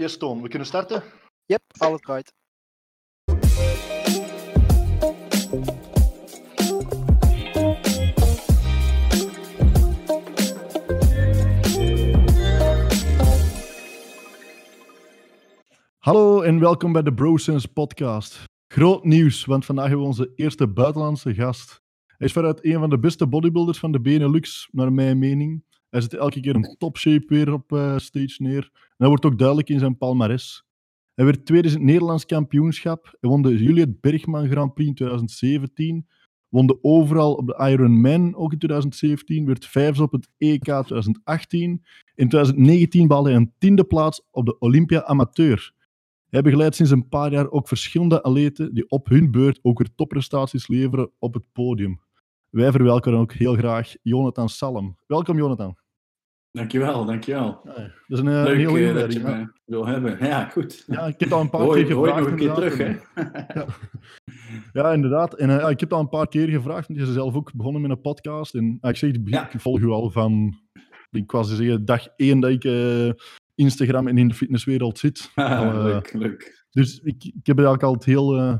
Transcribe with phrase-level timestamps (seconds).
[0.00, 1.02] Yes, Toon, we kunnen starten?
[1.46, 2.32] Yep, alles right.
[15.98, 18.44] Hallo en welkom bij de BroSense podcast.
[18.66, 21.80] Groot nieuws, want vandaag hebben we onze eerste buitenlandse gast.
[22.06, 25.64] Hij is veruit een van de beste bodybuilders van de Benelux, naar mijn mening.
[25.90, 28.70] Hij zit elke keer een topshape weer op uh, stage neer.
[28.72, 30.64] En dat wordt ook duidelijk in zijn palmares.
[31.14, 33.16] Hij werd tweede in het Nederlands kampioenschap.
[33.20, 36.06] Hij won de Juliet Bergman Grand Prix in 2017.
[36.48, 39.46] Won overal op de Ironman ook in 2017.
[39.46, 41.70] Werd vijfde op het EK 2018.
[42.14, 45.72] In 2019 behaalde hij een tiende plaats op de Olympia Amateur.
[46.28, 49.94] Hij begeleidt sinds een paar jaar ook verschillende atleten die op hun beurt ook weer
[49.94, 52.00] topprestaties leveren op het podium.
[52.50, 54.96] Wij verwelkomen ook heel graag Jonathan Salm.
[55.06, 55.79] Welkom, Jonathan.
[56.52, 57.60] Dankjewel, dankjewel.
[57.64, 59.52] Ja, dat is een, eh, Leuk heel uh, dat je ja.
[59.64, 60.16] wil hebben.
[60.20, 60.84] Ja, goed.
[60.86, 62.30] Ja, ik heb al een paar Hoor, keer hoor je gevraagd.
[62.30, 62.78] nog een keer terug,
[63.54, 63.66] ja.
[64.82, 65.34] ja, inderdaad.
[65.34, 67.82] En uh, ik heb al een paar keer gevraagd, want je is zelf ook begonnen
[67.82, 68.54] met een podcast.
[68.54, 70.54] En uh, ik zeg, ik, volg u al van,
[71.10, 72.64] ik was zeggen, dag één dat ik
[73.54, 75.30] Instagram en in de fitnesswereld zit.
[75.34, 76.66] Leuk, leuk.
[76.70, 78.58] dus ik, ik heb eigenlijk al het heel...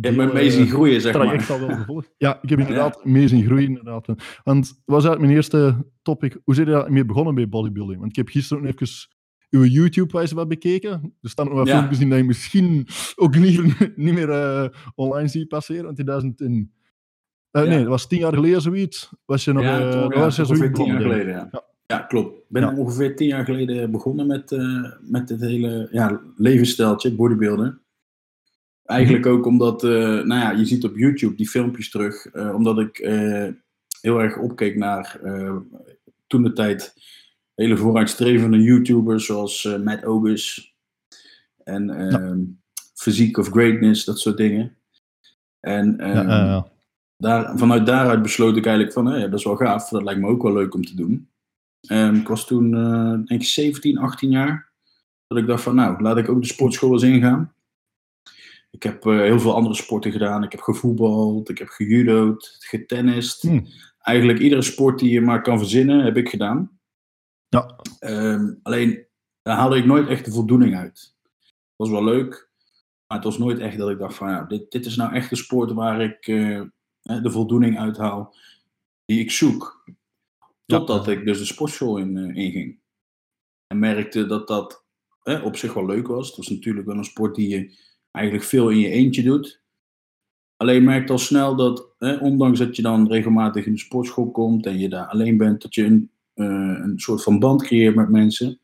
[0.00, 1.46] Je hebt me mee zien groeien, zeg maar.
[1.50, 2.14] al wel gevolgd.
[2.18, 3.68] Ja, ik heb inderdaad mee zien groeien.
[3.68, 4.06] Inderdaad.
[4.44, 6.36] Want dat was eigenlijk mijn eerste topic.
[6.44, 7.98] Hoe zijn je daarmee begonnen bij bodybuilding?
[7.98, 8.88] Want ik heb gisteren ook even
[9.50, 11.14] uw YouTube-wijze wat bekeken.
[11.20, 11.76] Er staan nog wat Ja.
[11.76, 13.60] filmpjes in dat je misschien ook niet,
[13.96, 15.84] niet meer eh, online ziet passeren.
[15.84, 16.72] Want in 2010...
[17.50, 17.68] eh, Ja.
[17.68, 19.12] Nee, dat was tien jaar geleden zoiets.
[19.24, 19.62] Was je nog...
[19.62, 21.48] Ja, eh, ja, was je ongeveer tien jaar geleden, ja.
[21.52, 21.66] Ja.
[21.86, 22.36] Ja, klopt.
[22.36, 22.74] Ik ben Ja.
[22.76, 27.80] ongeveer tien jaar geleden begonnen met, eh met het hele ja, levensstijltje, bodybuilden.
[28.88, 32.78] Eigenlijk ook omdat, eh, nou ja, je ziet op YouTube die filmpjes terug, eh, omdat
[32.78, 33.48] ik eh,
[34.00, 35.20] heel erg opkeek naar
[36.26, 36.94] toen de tijd
[37.54, 40.74] hele vooruitstrevende YouTubers zoals Matt Ogus
[41.64, 42.40] en ehm
[42.94, 44.76] Physique of Greatness, dat soort dingen.
[45.60, 46.66] En Ja, ehm, ja, ja.
[47.16, 50.26] daar, vanuit daaruit besloot ik eigenlijk van, hé, dat is wel gaaf, dat lijkt me
[50.26, 51.28] ook wel leuk om te doen.
[51.80, 52.70] Ehm, ik was toen,
[53.24, 54.70] denk ik, 17, 18 jaar.
[55.26, 57.52] Dat ik dacht van, nou, laat ik ook de sportschool eens ingaan.
[58.70, 60.42] Ik heb eh, heel veel andere sporten gedaan.
[60.42, 63.42] Ik heb gevoetbald, ik heb gejudo'd, getennist.
[63.42, 63.64] Hm.
[64.00, 66.78] Eigenlijk iedere sport die je maar kan verzinnen, heb ik gedaan.
[67.48, 67.80] Ja.
[67.98, 69.06] Ehm, alleen,
[69.42, 71.14] daar haalde ik nooit echt de voldoening uit.
[71.40, 72.50] Het was wel leuk,
[73.06, 75.30] maar het was nooit echt dat ik dacht van, ja, dit, dit is nou echt
[75.30, 76.62] de sport waar ik eh,
[77.02, 78.34] de voldoening uithaal
[79.04, 79.84] die ik zoek.
[80.66, 82.78] Totdat ik dus de sportschool in, eh, inging.
[83.66, 84.86] En merkte dat dat
[85.42, 86.26] op zich wel leuk was.
[86.26, 87.78] Het was natuurlijk wel een sport die je
[88.10, 89.62] eigenlijk veel in je eentje doet.
[90.56, 94.66] Alleen merkte al snel dat, hè, ondanks dat je dan regelmatig in de sportschool komt
[94.66, 98.08] en je daar alleen bent, dat je een, eh, een soort van band creëert met
[98.08, 98.60] mensen.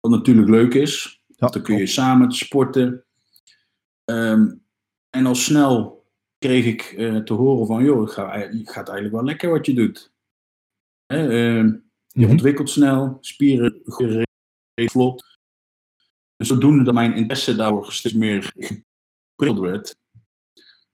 [0.00, 1.22] Wat natuurlijk leuk is.
[1.26, 3.04] Ja, Dan kun je samen sporten.
[4.04, 4.54] Ehm,
[5.10, 6.04] en al snel
[6.38, 10.12] kreeg ik eh, te horen van, joh, het gaat, eigenlijk wel lekker wat je doet.
[11.06, 11.66] Hè, ehm,
[12.08, 12.30] je Mhm.
[12.30, 13.80] ontwikkelt snel, spieren
[14.74, 15.33] vlot.
[16.36, 19.96] Dus zodoende dat mijn interesse daardoor steeds meer geprikkeld werd.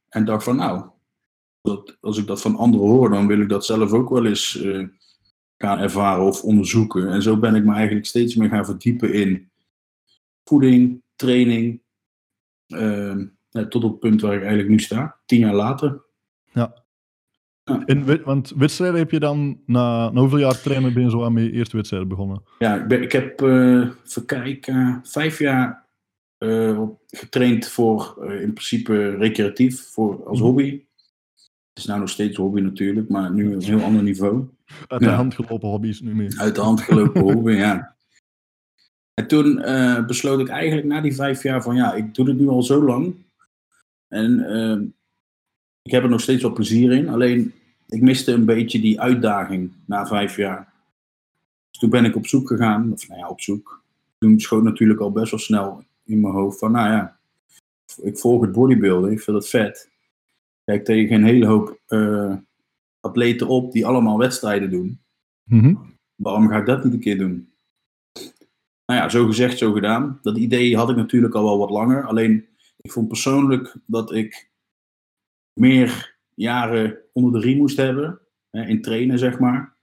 [0.09, 0.91] En dacht van, nou,
[1.61, 4.63] dat, als ik dat van anderen hoor, dan wil ik dat zelf ook wel eens
[4.63, 4.87] eh,
[5.57, 7.11] gaan ervaren of onderzoeken.
[7.11, 9.51] En zo ben ik me eigenlijk steeds meer gaan verdiepen in
[10.45, 11.83] voeding, training.
[13.51, 16.05] ja, tot op het punt waar ik eigenlijk nu sta, tien jaar later.
[17.65, 21.25] En, we- want wedstrijden heb je dan, na, na hoeveel jaar trainen ben je zo
[21.25, 22.43] aan mijn eerste wedstrijd begonnen?
[22.59, 25.89] Ja, ik, ben, ik heb, even kijken, vijf jaar
[26.39, 30.47] eh, getraind voor, eh, in principe recreatief, voor, als Mhm.
[30.47, 30.83] hobby.
[31.69, 34.45] Het is nou nog steeds hobby natuurlijk, maar nu op een heel ander niveau.
[34.87, 35.15] Uit de Ja.
[35.15, 36.35] hand gelopen hobby's nu meer.
[36.39, 37.97] Uit de hand gelopen hobby, ja.
[39.15, 39.55] En toen
[40.07, 42.85] besloot ik eigenlijk na die vijf jaar van ja, ik doe dit nu al zo
[42.85, 43.15] lang.
[44.09, 44.79] En eh,
[45.83, 47.09] ik heb er nog steeds wel plezier in.
[47.09, 47.53] Alleen
[47.89, 50.73] ik miste een beetje die uitdaging na vijf jaar.
[51.71, 53.83] Dus toen ben ik op zoek gegaan, of nou ja, op zoek.
[54.19, 57.19] Toen schoot natuurlijk al best wel snel in mijn hoofd van nou ja,
[58.03, 59.91] ik volg het bodybuilding, ik vind het vet.
[60.65, 62.35] Kijk tegen een hele hoop eh,
[63.01, 65.01] atleten op die allemaal wedstrijden doen
[65.45, 65.75] Mhm.
[66.17, 67.49] waarom ga ik dat niet een keer doen?
[68.87, 70.19] Nou ja, zo gezegd, zo gedaan.
[70.23, 72.07] Dat idee had ik natuurlijk al wel wat langer.
[72.07, 72.47] Alleen,
[72.77, 74.50] ik vond persoonlijk dat ik
[75.53, 78.21] meer jaren onder de riem moest hebben.
[78.51, 79.77] Hè, in trainen, zeg maar.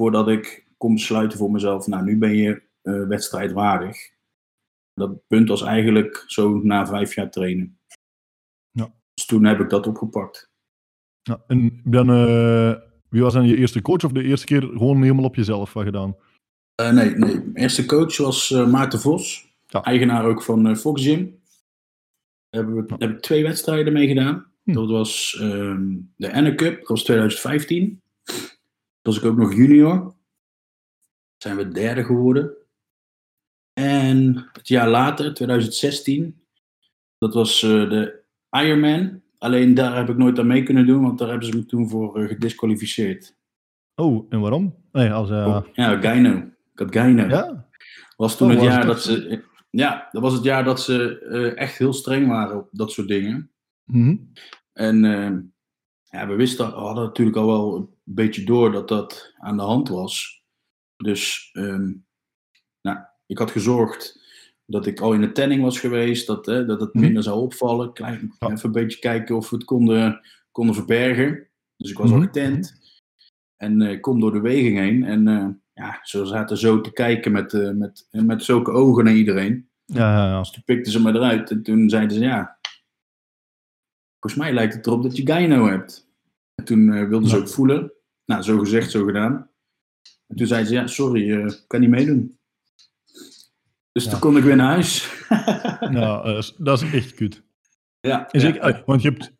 [0.00, 4.12] Voordat ik kon besluiten voor mezelf, nou, nu ben je eh, wedstrijdwaardig.
[4.94, 7.78] Dat punt was eigenlijk zo na vijf jaar trainen.
[8.70, 8.94] Ja.
[9.14, 10.50] Dus toen heb ik dat opgepakt.
[11.22, 12.74] Ja, en dan, eh,
[13.08, 15.84] wie was dan je eerste coach of de eerste keer gewoon helemaal op jezelf wat
[15.84, 16.16] gedaan?
[16.74, 17.34] Eh, nee, nee.
[17.34, 19.52] Mijn eerste coach was Maarten Vos.
[19.66, 19.82] Ja.
[19.82, 21.42] Eigenaar ook van Fox Gym.
[22.48, 23.06] Daar hebben we, Ja.
[23.06, 24.52] heb ik twee wedstrijden mee gedaan.
[24.64, 24.72] Hm.
[24.72, 26.78] Dat was ehm, de Enne Cup.
[26.78, 28.02] Dat was 2015.
[28.24, 28.36] Toen
[29.02, 30.14] was ik ook nog junior.
[31.36, 32.52] Zijn we derde geworden.
[33.72, 36.42] En het jaar later, 2016.
[37.18, 39.22] Dat was eh, de Ironman.
[39.38, 41.02] Alleen daar heb ik nooit aan mee kunnen doen.
[41.02, 43.36] Want daar hebben ze me toen voor eh, gedisqualificeerd.
[43.94, 44.74] Oh, en waarom?
[44.92, 46.36] Nee, als, eh, Ja, Gyno.
[46.72, 47.26] Ik had Gyno.
[47.26, 47.68] ja?
[48.16, 49.42] was toen Oh, het was jaar het dat ze.
[49.70, 51.18] Ja, dat was het jaar dat ze
[51.56, 53.50] echt heel streng waren op dat soort dingen.
[53.84, 54.16] Mhm.
[54.72, 55.30] En eh,
[56.02, 59.62] ja, we wisten, we hadden natuurlijk al wel een beetje door dat dat aan de
[59.62, 60.42] hand was.
[60.96, 61.92] Dus ehm,
[62.82, 64.22] nou, ik had gezorgd
[64.66, 67.04] dat ik al in de tanning was geweest, dat, hè, dat het Mhm.
[67.04, 67.92] minder zou opvallen.
[67.92, 68.34] Klein.
[68.38, 70.20] Even een beetje kijken of we het konden,
[70.50, 71.48] konden verbergen.
[71.76, 72.26] Dus ik was al Mhm.
[72.26, 72.82] getent
[73.56, 75.04] en eh, ik kom door de weging heen.
[75.04, 79.14] En eh, ja, ze zaten zo te kijken met, eh, met, met zulke ogen naar
[79.14, 79.68] iedereen.
[79.84, 80.38] Ja, ja, ja.
[80.38, 82.58] Dus toen pikten ze me eruit en toen zeiden ze ja.
[84.24, 86.08] Volgens mij lijkt het erop dat je gyno hebt.
[86.54, 87.92] En toen eh, wilden ze ook voelen.
[88.24, 89.50] Nou, zo gezegd, zo gedaan.
[90.26, 92.38] En toen zeiden ze ja, sorry, eh, ik kan niet meedoen.
[93.92, 94.10] Dus Ja.
[94.10, 95.24] toen kon ik weer naar huis.
[95.90, 97.42] Ja, eh, dat is echt kut.
[98.00, 99.32] ja, En zeker, eh, want je hebt,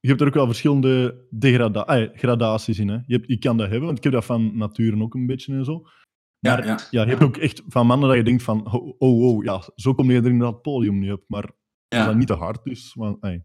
[0.00, 2.88] je hebt er ook wel verschillende degrada eh, gradaties in.
[2.88, 2.98] Hè?
[3.06, 5.54] Je, hebt, je kan dat hebben, want ik heb dat van nature ook een beetje
[5.54, 5.82] en zo.
[6.38, 6.78] maar- ja.
[6.90, 9.62] Ja, je hebt ook echt van mannen dat je denkt van, oh, oh, oh, ja,
[9.74, 11.24] zo kom je er dat podium niet op.
[11.26, 11.50] Maar
[11.88, 13.44] dat niet te hard is, want, ey.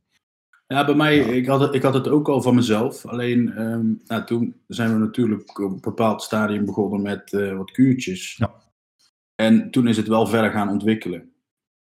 [0.68, 3.06] Ja, bij mij, ik, had het, ik had het ook al van mezelf.
[3.06, 7.72] Alleen, ehm, nou, toen zijn we natuurlijk op een bepaald stadium begonnen met eh, wat
[7.72, 8.36] kuurtjes.
[8.38, 8.56] Ja.
[9.36, 11.34] En toen is het wel verder gaan ontwikkelen.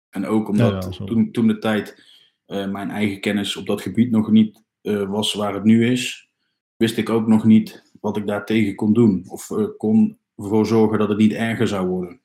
[0.09, 1.05] En ook omdat Ja, ja, zo.
[1.05, 2.03] toen, toen de tijd
[2.45, 6.29] eh, mijn eigen kennis op dat gebied nog niet eh, was waar het nu is,
[6.75, 9.23] wist ik ook nog niet wat ik daartegen kon doen.
[9.27, 12.19] Of kon ervoor zorgen dat het niet erger zou worden.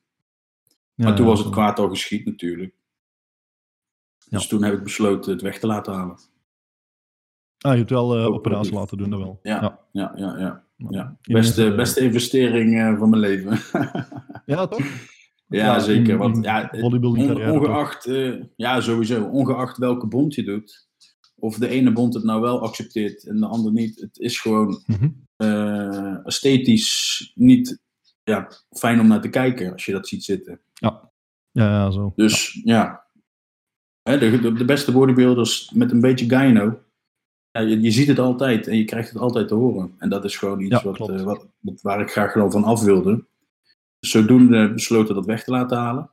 [0.93, 2.73] Ja, maar toen was het kwaad al geschied natuurlijk.
[4.29, 6.19] Dus toen heb ik besloten het weg te laten halen.
[7.67, 9.39] Ah, je hebt wel eh, Ook operatie laten doen, dat wel.
[9.43, 9.79] Ja, ja.
[9.91, 10.37] ja, ja.
[10.39, 10.65] ja.
[10.89, 11.31] Ja, beste,
[11.61, 13.59] mensen, beste investering eh, van mijn leven.
[14.45, 14.85] Ja, toch?
[15.47, 16.09] ja, zeker.
[16.13, 16.81] in- Want ja, on-
[17.51, 20.87] ongeacht, eh, ja, sowieso, ongeacht welke bond je doet,
[21.35, 24.83] of de ene bond het nou wel accepteert en de ander niet, het is gewoon
[25.35, 27.79] eh, esthetisch niet
[28.23, 30.59] ja, fijn om naar te kijken als je dat ziet zitten.
[30.73, 31.11] Ja,
[31.51, 32.13] ja, zo.
[32.15, 33.05] Dus ja,
[34.03, 36.79] Hè, de, de beste bodybuilders met een beetje gyno,
[37.61, 39.95] ja, je, je ziet het altijd en je krijgt het altijd te horen.
[39.97, 41.11] En dat is gewoon iets Ja, wat, klopt.
[41.11, 43.25] eh, wat, wat- waar ik graag gewoon van af wilde.
[43.99, 46.11] Zodoende besloten dat weg te laten halen.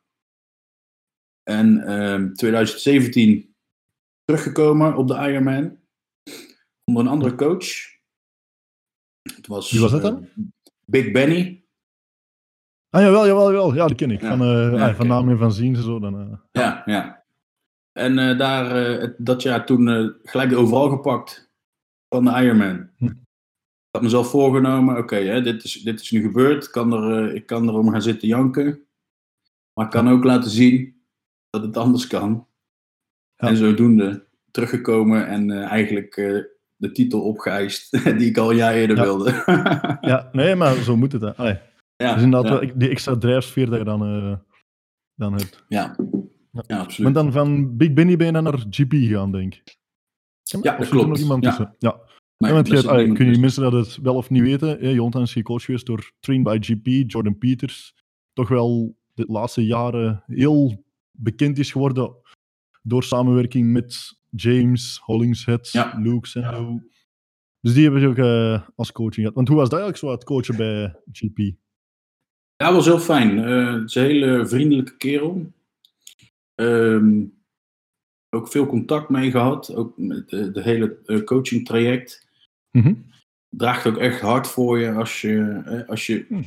[1.43, 3.55] En ehm 2017
[4.25, 5.79] teruggekomen op de Ironman.
[6.85, 7.67] Onder een andere coach.
[9.23, 10.29] Het was, Wie was dat eh, dan?
[10.87, 11.65] Big Benny.
[12.91, 13.75] Ah, jawel, jawel, jawel.
[13.75, 14.21] Ja, die ken ik.
[14.21, 14.29] Ja.
[14.37, 15.99] Van, eh Ja, ah, van naam en van zien zo.
[15.99, 16.41] Dan.
[16.53, 17.24] Ja, ja.
[17.95, 21.53] En eh, daar, eh, dat jaar toen eh, gelijk de overal gepakt
[22.09, 22.91] van de Ironman.
[22.97, 23.05] Hm.
[23.07, 26.65] Ik had mezelf voorgenomen, oké, dit, is, dit is nu gebeurd.
[26.65, 28.87] Ik kan, er, ik kan erom gaan zitten janken.
[29.73, 31.03] Maar ik kan ook laten zien
[31.51, 32.47] dat het anders kan.
[33.37, 33.49] Ja.
[33.49, 36.15] En zodoende teruggekomen en eigenlijk
[36.77, 39.03] de titel opgeëist die ik al een jaar eerder Ja.
[39.03, 39.31] wilde.
[40.01, 41.23] Ja, nee, maar zo moet het.
[41.23, 41.37] Hè.
[41.37, 41.59] Allee,
[41.97, 44.41] ja, dus inderdaad ja, die extra drijfsfeer dat je dan,
[45.15, 45.65] dan hebt.
[45.69, 45.97] ja.
[46.55, 46.63] Ja.
[46.67, 47.15] ja, absoluut.
[47.15, 49.77] Maar dan van Big Benny dan naar GP gaan, denk ik.
[50.43, 51.09] Ja, dat er klopt.
[51.09, 51.75] nog iemand tussen?
[51.79, 52.01] Ja.
[52.39, 54.69] Nee, Ja, want je, niemand kun je mensen dat het wel of niet weten?
[54.69, 54.89] Hè?
[54.89, 57.95] Jonathan is gecoacht geweest door Train by GP, Jordan Peters.
[58.33, 62.17] Toch wel de laatste jaren heel bekend is geworden
[62.83, 65.99] door samenwerking met James, Hollingshead, Ja.
[65.99, 66.81] Luke Sendo.
[67.61, 69.35] Dus die hebben ze ook eh, als coaching gehad.
[69.35, 71.39] Want hoe was dat eigenlijk zo, het coachen bij GP?
[72.57, 73.45] Ja, was heel fijn.
[73.45, 75.53] Eh, het is een hele vriendelijke kerel.
[76.55, 77.25] Ehm,
[78.31, 79.75] ook veel contact mee gehad.
[79.75, 82.29] Ook met de, de hele eh, coaching traject.
[82.71, 82.95] Mhm.
[83.49, 86.43] Draagt ook echt hard voor je als, je, eh, als, je, Hm.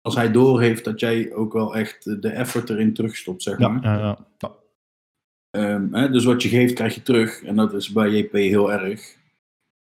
[0.00, 3.82] als hij doorheeft dat jij ook wel echt de effort erin terugstopt, zeg maar.
[3.82, 4.26] ja, ja.
[4.38, 4.54] ja.
[5.50, 7.42] Ehm, hè, dus wat je geeft, krijg je terug.
[7.42, 9.18] En dat is bij JP heel erg.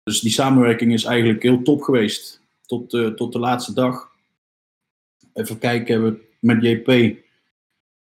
[0.04, 2.42] Dus die samenwerking is eigenlijk heel top geweest.
[2.66, 4.12] Tot, eh, tot de laatste dag.
[5.34, 7.18] Even kijken, hebben we met JP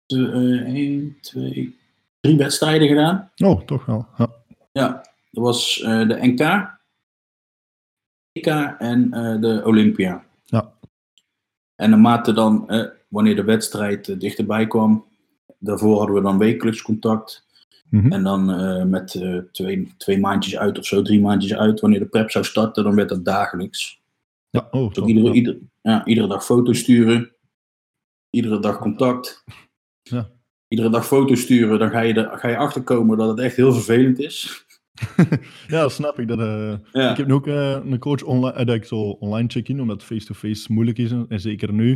[0.07, 1.75] 1, 2,
[2.19, 3.31] 3 wedstrijden gedaan.
[3.37, 4.07] Oh, toch wel.
[4.17, 4.29] Ja.
[4.71, 4.87] Ja,
[5.31, 6.69] dat was eh, de NK,
[8.31, 8.47] EK
[8.79, 10.25] en eh, de Olympia.
[10.45, 10.73] Ja.
[11.75, 15.05] En naarmate dan, eh, wanneer de wedstrijd dichterbij kwam,
[15.59, 17.45] daarvoor hadden we dan wekelijks contact.
[17.89, 18.11] Mhm.
[18.11, 18.45] En dan
[18.89, 19.07] met
[19.51, 22.95] twee, twee maandjes uit of zo, drie maandjes uit, wanneer de prep zou starten, dan
[22.95, 24.01] werd dat dagelijks.
[24.49, 24.67] ja.
[24.71, 25.33] Oh, Dus iedere, ja.
[25.33, 27.31] ieder, ja, iedere dag foto's sturen.
[28.29, 29.43] iedere dag contact.
[30.09, 30.29] Ja.
[30.67, 33.73] Iedere dag foto's sturen, dan ga je, er, ga je achterkomen dat het echt heel
[33.73, 34.65] vervelend is.
[35.67, 36.27] ja, dat snap ik.
[36.27, 37.11] Dat, eh, Ja.
[37.11, 40.03] Ik heb nu ook eh, een coach online, eh, dat ik zo online check-in, omdat
[40.03, 41.11] face-to-face moeilijk is.
[41.11, 41.91] En zeker nu.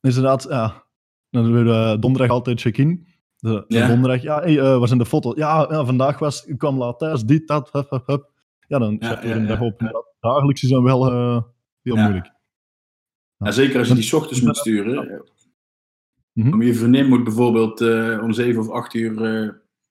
[0.00, 0.84] Is inderdaad, ja.
[1.30, 3.06] Dan hebben we donderdag altijd check-in.
[3.36, 3.88] De, de Ja.
[3.88, 5.36] Donderdag, ja, hey, waar zijn de foto's?
[5.36, 8.30] Ja, ja, vandaag was, ik kwam laat thuis, dit, dat, hup, hup, hup.
[8.68, 9.78] Ja, dan zet je er een dag op.
[9.78, 11.04] Dat Dagelijks is dan wel
[11.82, 12.32] heel moeilijk.
[13.38, 15.24] Zeker als je die ochtends moet sturen.
[16.34, 19.50] Om je vriendin moet bijvoorbeeld eh, om 7 of 8 uur eh,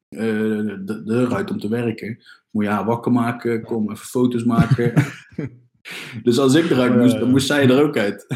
[0.09, 2.19] de de deur uit om te werken.
[2.51, 4.93] Moet je haar wakker maken, kom even foto's maken.
[6.23, 8.27] dus als ik eruit moest, dan moest zij er ook uit.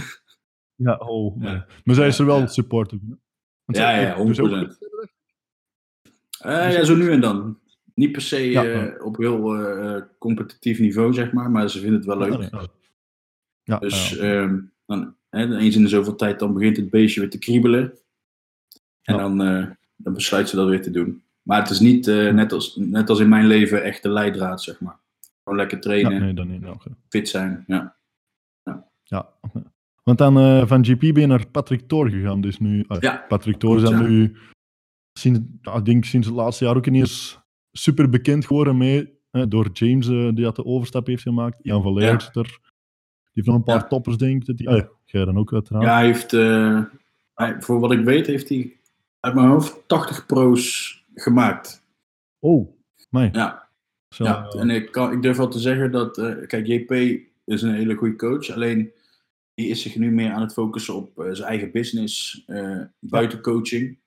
[0.75, 1.67] Ja, oh, Ja.
[1.83, 2.47] Maar zij is er wel Ja.
[3.65, 4.77] Want Ja, ja, dus ook- 100%.
[6.39, 7.59] Eh, ja, zo nu en dan.
[7.95, 9.57] Niet per se Ja, op heel
[10.19, 12.49] competitief niveau, zeg maar, maar ze vinden het wel leuk.
[12.51, 12.67] Ja,
[13.63, 13.79] ja.
[13.79, 17.37] Dus ehm, dan, hè, eens in de zoveel tijd dan begint het beestje weer te
[17.37, 17.81] kriebelen.
[19.01, 19.21] En Ja.
[19.21, 21.23] dan, eh, dan besluit ze dat weer te doen.
[21.41, 24.61] Maar het is niet, eh, net, als, net als in mijn leven, echt de leidraad,
[24.63, 24.99] zeg maar.
[25.43, 26.61] Gewoon lekker ja, trainen, nee, dan niet.
[26.61, 26.95] Ja, oké.
[27.09, 27.63] fit zijn.
[27.67, 27.95] Ja.
[29.03, 29.29] Ja.
[30.03, 32.41] Want dan eh, van GP ben je naar Patrick Thor gegaan.
[32.41, 34.07] Dus nu, ah, Ja, Patrick Thor is dan ja.
[34.07, 34.35] nu,
[35.19, 37.39] sinds, ja, ik denk sinds het laatste jaar ook ineens
[37.71, 39.21] super bekend geworden mee.
[39.31, 41.57] hè, door James, die dat de overstap heeft gemaakt.
[41.61, 42.19] Jan van Ja.
[43.33, 43.87] Heeft nog een paar Ja.
[43.87, 44.45] toppers, denk ik.
[44.47, 45.85] Dat die, ah, jij dan ook uiteraard.
[45.85, 46.81] ja hij heeft, eh,
[47.33, 48.77] hij- voor wat ik weet, heeft hij
[49.19, 51.85] uit mijn hoofd 80 pro's gemaakt.
[52.39, 52.69] Oh,
[53.09, 53.29] mij.
[53.31, 53.67] Ja,
[54.09, 54.47] Zo, ja.
[54.47, 56.91] eh, en ik, kan, ik durf wel te zeggen dat, eh, kijk, JP
[57.45, 58.49] is een hele goede coach.
[58.49, 58.91] Alleen,
[59.53, 62.43] die is zich nu meer aan het focussen op zijn eigen business,
[62.99, 63.97] buiten coaching.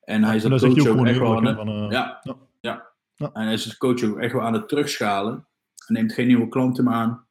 [0.00, 1.56] En hij is en dat coach ook echt wel aan het...
[1.56, 1.88] van, Ja,
[2.22, 2.36] ja.
[2.60, 2.92] ja.
[3.16, 3.30] Ja.
[3.32, 5.46] En hij is de coach ook echt wel aan het terugschalen.
[5.86, 7.23] Hij neemt geen nieuwe klanten meer aan.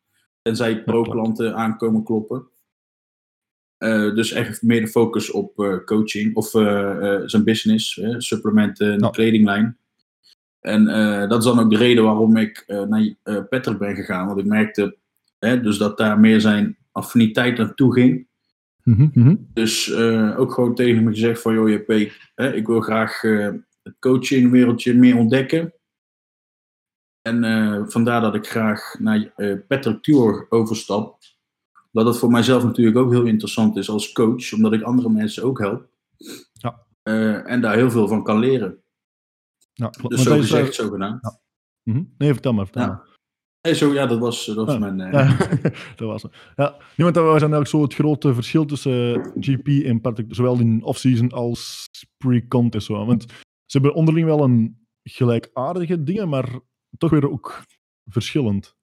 [0.43, 2.47] Tenzij pro-klanten aankomen kloppen.
[3.83, 9.77] Eh, dus echt meer de focus op eh, coaching of eh, zijn business, supplementen kledinglijn.
[10.59, 10.85] En
[11.29, 14.27] dat is dan ook de reden waarom ik naar Petter ben gegaan.
[14.27, 14.97] Want ik merkte
[15.39, 18.27] dus dat daar meer zijn affiniteit naartoe ging.
[18.83, 19.35] mhm, mhm.
[19.53, 19.93] Dus
[20.35, 21.89] ook gewoon tegen hem gezegd van, joh JP,
[22.35, 23.21] ik wil graag
[23.83, 25.73] het coachingwereldje meer ontdekken.
[27.23, 31.17] En eh, vandaar dat ik graag naar eh Patrick Tour overstap.
[31.91, 35.43] Dat het voor mijzelf natuurlijk ook heel interessant is als coach, omdat ik andere mensen
[35.43, 35.87] ook help.
[36.53, 36.85] Ja.
[37.03, 38.77] Eh, en daar heel veel van kan leren.
[39.73, 39.89] Ja.
[40.07, 41.19] Dus zo is, gezegd, zo gedaan.
[41.21, 41.39] ja.
[41.83, 42.03] mhm.
[42.17, 42.65] Nee, vertel maar.
[42.65, 42.87] Vertel Ja.
[42.87, 43.11] maar.
[43.61, 44.79] Hey, zo, ja, dat was, dat was Ja.
[44.79, 44.97] mijn...
[44.97, 45.37] Ja,
[45.95, 46.35] dat was het.
[46.55, 50.35] Ja, nee, want dat was dan ook zo het grote verschil tussen GP en Patrick,
[50.35, 52.85] zowel in off-season als pre-contest.
[52.85, 53.05] zo.
[53.05, 53.23] Want
[53.65, 56.59] ze hebben onderling wel een gelijkaardige dingen, maar
[56.97, 57.63] toch weer ook
[58.05, 58.75] verschillend.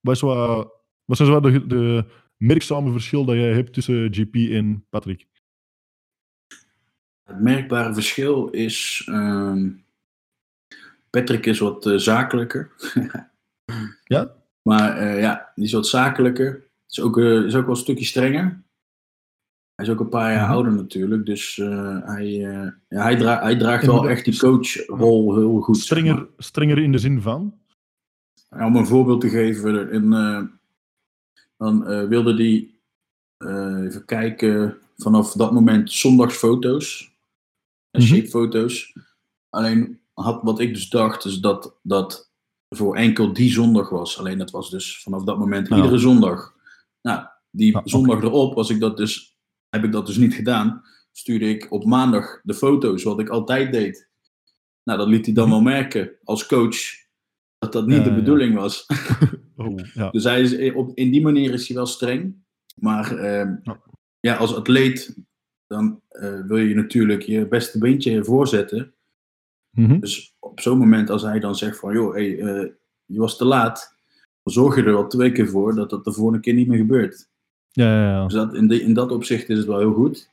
[0.00, 0.72] Wat, is wat,
[1.04, 2.04] wat zijn zo de, de
[2.36, 5.26] merkzame verschil dat jij hebt tussen GP en Patrick?
[7.24, 9.02] Het merkbare verschil is.
[9.06, 9.70] ehm,
[11.10, 12.72] Patrick is wat eh, zakelijker.
[14.04, 14.32] Ja?
[14.62, 16.66] Maar eh, ja, die is wat zakelijker.
[16.88, 18.62] Is ook, eh, is ook wel een stukje strenger.
[19.78, 20.52] Hij is ook een paar jaar Mhm.
[20.52, 21.26] ouder natuurlijk.
[21.26, 25.78] Dus eh, hij, eh, ja, hij, dra- hij draagt wel echt die coachrol heel goed.
[25.78, 26.26] zeg maar.
[26.36, 27.58] strenger in de zin van?
[28.50, 30.42] Ja, om een voorbeeld te geven, in, eh,
[31.56, 32.70] dan wilde hij
[33.86, 37.12] even kijken vanaf dat moment zondagsfoto's
[37.90, 38.08] en Mhm.
[38.14, 38.92] shapefoto's.
[39.48, 42.30] Alleen had, wat ik dus dacht, is dat dat
[42.68, 44.18] voor enkel die zondag was.
[44.18, 45.76] Alleen dat was dus vanaf dat moment Ja.
[45.76, 46.54] iedere zondag.
[47.02, 47.88] Nou, die oké.
[47.88, 49.37] zondag erop was ik dat dus,
[49.70, 50.82] heb ik dat dus niet gedaan.
[51.12, 54.08] Stuurde ik op maandag de foto's, wat ik altijd deed.
[54.84, 56.76] Nou, dat liet hij dan wel merken als coach
[57.58, 58.16] dat dat niet de ja.
[58.16, 58.86] bedoeling was.
[59.60, 60.10] Oh, ja.
[60.10, 62.36] Dus hij is, op, in die manier is hij wel streng.
[62.74, 63.80] Maar ehm, Ja.
[64.20, 65.16] ja, als atleet,
[65.66, 68.94] dan eh, wil je natuurlijk je beste beentje voorzetten.
[69.70, 70.00] Mhm.
[70.00, 72.70] Dus op zo'n moment als hij dan zegt van, joh, hey, eh,
[73.04, 73.96] je was te laat.
[74.42, 76.78] Dan zorg je er al twee keer voor dat dat de volgende keer niet meer
[76.78, 77.30] gebeurt.
[77.78, 78.24] Ja, ja, ja.
[78.24, 80.30] Dus dat, in, de, in dat opzicht is het wel heel goed.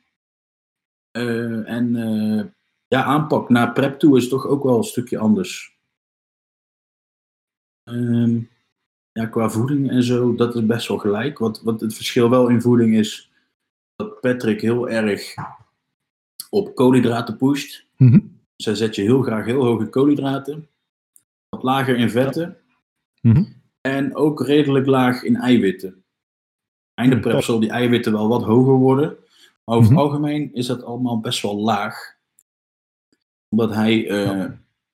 [1.12, 2.46] Eh, en eh,
[2.88, 5.78] ja, aanpak naar prep toe is toch ook wel een stukje anders.
[7.84, 8.40] Ehm,
[9.12, 11.38] ja, qua voeding en zo, dat is best wel gelijk.
[11.38, 13.32] Wat, wat het verschil wel in voeding is,
[13.96, 15.34] dat Patrick heel erg
[16.50, 17.86] op koolhydraten pusht.
[17.98, 18.20] Mhm.
[18.56, 20.70] Dus zet je heel graag heel hoog in koolhydraten.
[21.50, 22.58] Wat lager in vetten.
[23.22, 23.44] Mhm.
[23.82, 26.05] En ook redelijk laag in eiwitten.
[26.96, 29.18] Einde prep zal die eiwitten wel wat hoger worden.
[29.64, 30.00] Maar over Mhm.
[30.00, 32.14] het algemeen is dat allemaal best wel laag.
[33.50, 34.46] Omdat hij eh,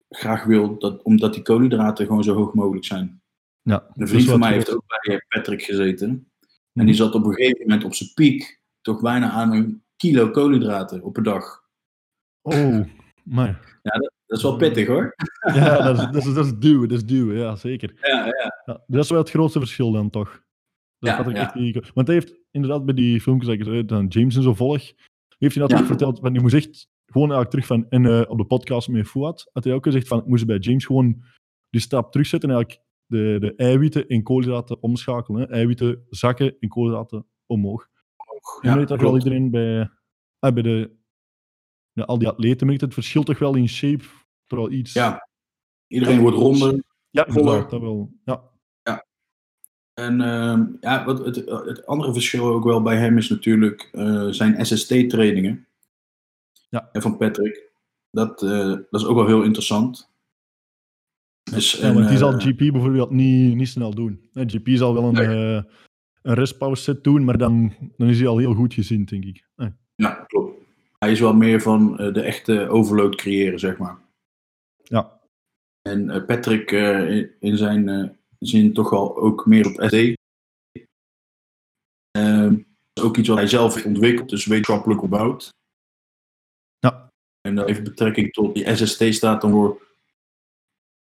[0.10, 3.22] graag wil, dat, omdat die koolhydraten gewoon zo hoog mogelijk zijn.
[3.62, 3.84] ja.
[3.96, 6.10] Een vriend van mij heeft ook bij eh, Patrick gezeten.
[6.10, 6.28] En
[6.74, 6.86] Mhm.
[6.86, 11.04] die zat op een gegeven moment op zijn piek toch bijna aan een kilo koolhydraten
[11.04, 11.64] op een dag.
[12.42, 12.80] Oh,
[13.24, 13.80] maar.
[13.84, 15.16] Ja, dat, dat is wel pittig hoor.
[15.54, 17.94] Ja, dat is, dat is, dat is duwen, dat is duwen, ja, zeker.
[18.02, 18.62] Ja, ja.
[18.66, 20.44] Ja, dat is wel het grootste verschil dan toch.
[21.06, 21.42] Dat Ja, had ik ja.
[21.42, 21.92] echt niet...
[21.94, 24.82] Want hij heeft inderdaad bij die filmpjes dat ik zei, dan James en zo volg,
[25.38, 25.80] heeft hij dat Ja.
[25.80, 28.88] ook verteld, want je moest echt gewoon eigenlijk terug van, en eh, op de podcast
[28.88, 31.24] met Fouad, had hij ook gezegd van, moest bij James gewoon
[31.70, 35.42] die stap terugzetten en eigenlijk de, de eiwitten in koolhydraten omschakelen.
[35.42, 35.48] Hè.
[35.48, 37.88] Eiwitten zakken en koolhydraten omhoog.
[38.62, 39.90] Ja, je weet dat wel iedereen bij,
[40.40, 40.96] ah, bij de,
[41.92, 44.04] ja, al die atleten merkt het verschil toch wel in shape,
[44.46, 44.94] terwijl iets...
[44.94, 45.28] Ja,
[45.88, 46.84] iedereen wordt ronder.
[47.10, 47.70] ja voller.
[47.70, 48.12] dat wel.
[48.24, 48.52] Ja,
[49.96, 54.28] En ehm, ja, wat het, het andere verschil ook wel bij hem is natuurlijk eh,
[54.28, 55.68] zijn SST-trainingen.
[56.70, 56.90] Ja.
[56.92, 57.72] En van Patrick.
[58.12, 60.10] Dat, eh, dat is ook wel heel interessant.
[61.52, 64.30] Dus, Ja, en, want die zal eh, GP bijvoorbeeld niet, niet snel doen.
[64.34, 65.64] GP zal wel een, Nee.
[66.22, 69.48] een restpauze set doen, maar dan, dan is hij al heel goed gezien, denk ik.
[69.96, 70.64] Ja, klopt.
[71.00, 73.98] Hij is wel meer van de echte overload creëren, zeg maar.
[74.84, 75.20] Ja,
[75.82, 80.14] En Patrick in, in zijn zin toch wel ook meer op SD.
[82.12, 82.56] Ehm,
[82.94, 85.54] dat is ook iets wat hij zelf heeft ontwikkeld, dus wetenschappelijk opbouwd.
[86.80, 87.12] ja,
[87.42, 89.86] En dat heeft betrekking tot die SST staat dan voor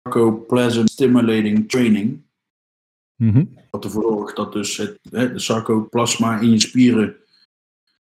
[0.02, 2.22] Sarcoplasm Stimulating Training.
[3.16, 3.44] mhm.
[3.70, 7.16] Wat ervoor zorgt dat dus het, hè, de sarcoplasma in je spieren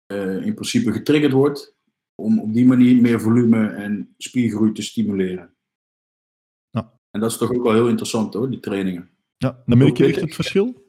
[0.06, 1.76] eh, in principe getriggerd wordt.
[2.16, 5.56] Om op die manier meer volume en spiergroei te stimuleren.
[6.70, 7.00] Ja.
[7.12, 9.15] En dat is toch ook wel heel interessant hoor, die trainingen.
[9.38, 9.64] Ja.
[9.66, 10.84] Dan merk je echt het verschil.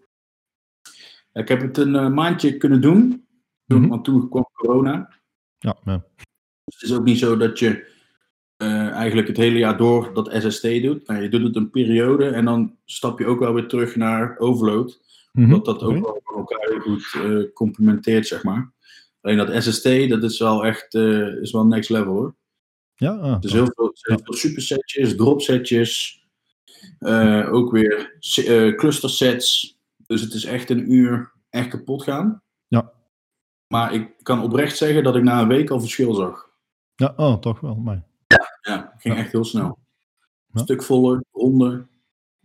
[1.33, 3.27] Ik heb het een eh, maandje kunnen doen,
[3.67, 3.89] toen, Mhm.
[3.89, 5.13] want toen kwam corona.
[5.59, 6.05] Ja, ja.
[6.65, 7.95] Dus het is ook niet zo dat je
[8.57, 11.07] eh, eigenlijk het hele jaar door dat SST doet.
[11.07, 14.39] Nou, je doet het een periode en dan stap je ook wel weer terug naar
[14.39, 15.01] overload.
[15.33, 15.51] Mhm.
[15.51, 16.01] Dat dat ook Oké.
[16.01, 18.73] wel van elkaar heel goed eh, complementeert, zeg maar.
[19.21, 22.37] Alleen dat SST, dat is wel echt eh, is wel next level hoor.
[22.95, 26.21] Ja, ah, Dus heel veel, heel veel supersetjes, dropsetjes,
[26.99, 29.79] eh, ook weer eh, clustersets.
[30.07, 32.43] Dus het is echt een uur echt kapot gaan.
[32.69, 32.93] Ja.
[33.67, 36.51] Maar ik kan oprecht zeggen dat ik na een week al verschil zag.
[36.95, 37.75] ja oh, toch wel.
[37.75, 38.03] Maar.
[38.27, 39.21] Ja, het ging Ja.
[39.21, 39.65] echt heel snel.
[39.65, 39.75] Ja.
[40.53, 41.87] Een stuk voller, ronder.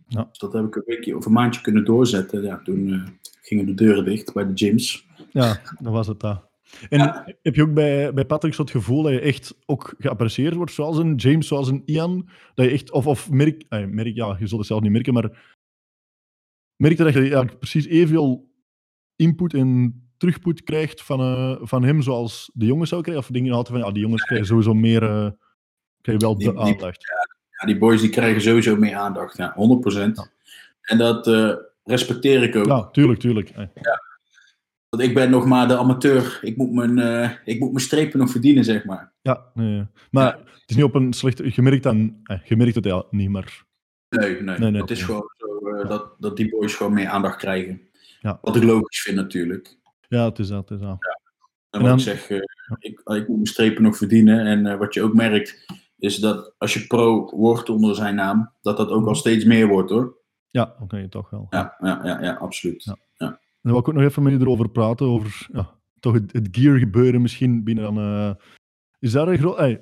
[0.06, 0.24] Ja.
[0.28, 2.42] Dus dat heb ik een weekje of een maandje kunnen doorzetten.
[2.42, 5.06] Ja, toen eh, gingen de deuren dicht bij de gyms.
[5.30, 6.42] Ja, dat was het daar.
[6.88, 7.26] En Ja.
[7.42, 10.72] heb je ook bij, bij Patrick zo het gevoel dat je echt ook geapprecieerd wordt,
[10.72, 12.28] zoals een James, zoals een Ian?
[12.54, 15.12] Dat je echt, of, of merk, eh, merk, ja, je zult het zelf niet merken,
[15.14, 15.56] maar
[16.76, 18.50] merk je dat je eigenlijk precies evenveel
[19.16, 23.24] input en terugput krijgt van, eh, van hem zoals de jongens zou krijgen?
[23.24, 25.30] Of denk je altijd van, ja, die jongens krijgen sowieso meer, eh
[26.00, 27.04] krijgen wel Die- de die- aandacht?
[27.60, 29.36] Ja, die boys die krijgen sowieso meer aandacht.
[29.36, 30.16] Ja, 100%.
[30.16, 30.26] Ja.
[30.82, 31.26] En dat
[31.84, 32.66] respecteer ik ook.
[32.66, 33.48] Ja, tuurlijk, tuurlijk.
[33.50, 33.66] Eh,
[34.96, 36.38] Want ik ben nog maar de amateur.
[36.42, 39.12] Ik moet mijn, eh, ik moet mijn strepen nog verdienen, zeg maar.
[39.22, 41.50] Ja, nee, maar het is niet op een slechte...
[41.54, 43.64] Je merkt, dan, eh, je merkt het ja, niet, maar...
[44.08, 44.58] Nee, nee.
[44.58, 45.06] Nee, nee, het is nee.
[45.06, 47.80] gewoon zo eh, dat, dat die boys gewoon meer aandacht krijgen.
[48.20, 48.38] Ja.
[48.42, 49.78] Wat ik logisch vind natuurlijk.
[50.08, 50.90] Ja, het is dat, het is dat.
[50.90, 51.00] En
[51.70, 52.38] En wat dan- ik zeg, eh,
[52.78, 54.46] ik, ik moet mijn strepen nog verdienen.
[54.46, 55.66] En wat je ook merkt,
[55.98, 59.68] is dat als je pro wordt onder zijn naam, dat dat ook al steeds meer
[59.68, 60.16] wordt hoor.
[60.50, 61.46] Ja, oké, toch wel.
[61.50, 62.96] Ja, ja, ja, ja absoluut.
[63.14, 63.40] Ja.
[63.62, 66.32] En dan wil ik ook nog even met je erover praten, over ja, toch het,
[66.32, 68.34] het gear gebeuren misschien binnen eh,
[68.98, 69.78] is daar een groot...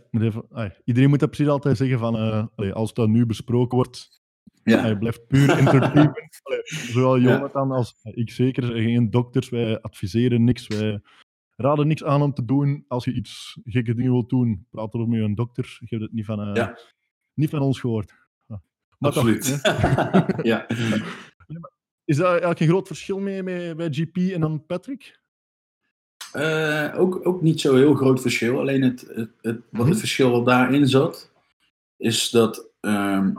[0.84, 2.16] iedereen moet dat precies altijd zeggen van...
[2.16, 4.22] eh, allee, als dat nu besproken wordt,
[4.62, 4.80] Ja.
[4.80, 6.40] hij blijft puur entertainment.
[6.64, 7.32] Zowel Ja.
[7.32, 11.00] Jonathan als ik zeker, geen dokters, wij adviseren niks, wij
[11.56, 12.84] raden niks aan om te doen.
[12.88, 15.76] Als je iets gekke dingen wilt doen, praat erover met een dokter.
[15.80, 16.78] Je hebt het niet van, eh, Ja.
[17.34, 18.12] niet van ons gehoord.
[18.46, 18.62] Ja.
[18.98, 19.62] Toch, Absoluut.
[19.62, 20.42] hè.
[20.50, 20.66] ja.
[22.10, 25.20] Is dat eigenlijk een groot verschil mee, mee, bij GP en dan Patrick?
[26.32, 28.58] Eh, ook, ook niet zo heel groot verschil.
[28.58, 31.32] Alleen het, het, het, wat het verschil wat daarin zat,
[31.96, 33.32] is dat ehm,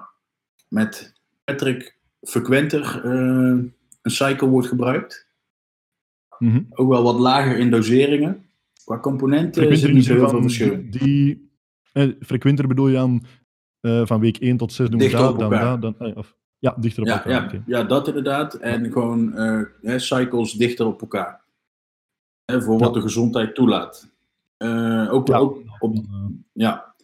[0.67, 3.63] met Patrick frequenter eh,
[4.01, 5.27] een cycle wordt gebruikt.
[6.39, 6.61] Mhm.
[6.69, 8.45] Ook wel wat lager in doseringen.
[8.83, 10.83] Qua componenten is Frequenter er niet zo heel veel verschil.
[10.89, 11.51] Die,
[11.93, 13.25] eh, frequenter bedoel je aan
[14.05, 17.01] van week 1 tot 6 doen we dat, dan dat, dan, eh, of, ja, dichter
[17.01, 17.53] op Ja, elkaar.
[17.55, 18.53] ja, ja, dat inderdaad.
[18.53, 21.41] En gewoon eh, cycles dichter op elkaar.
[22.45, 22.93] Hè, voor wat Ja.
[22.93, 24.11] de gezondheid toelaat.
[24.57, 25.37] Eh, ook, Ja.
[25.37, 25.95] ook op,
[26.53, 26.95] ja,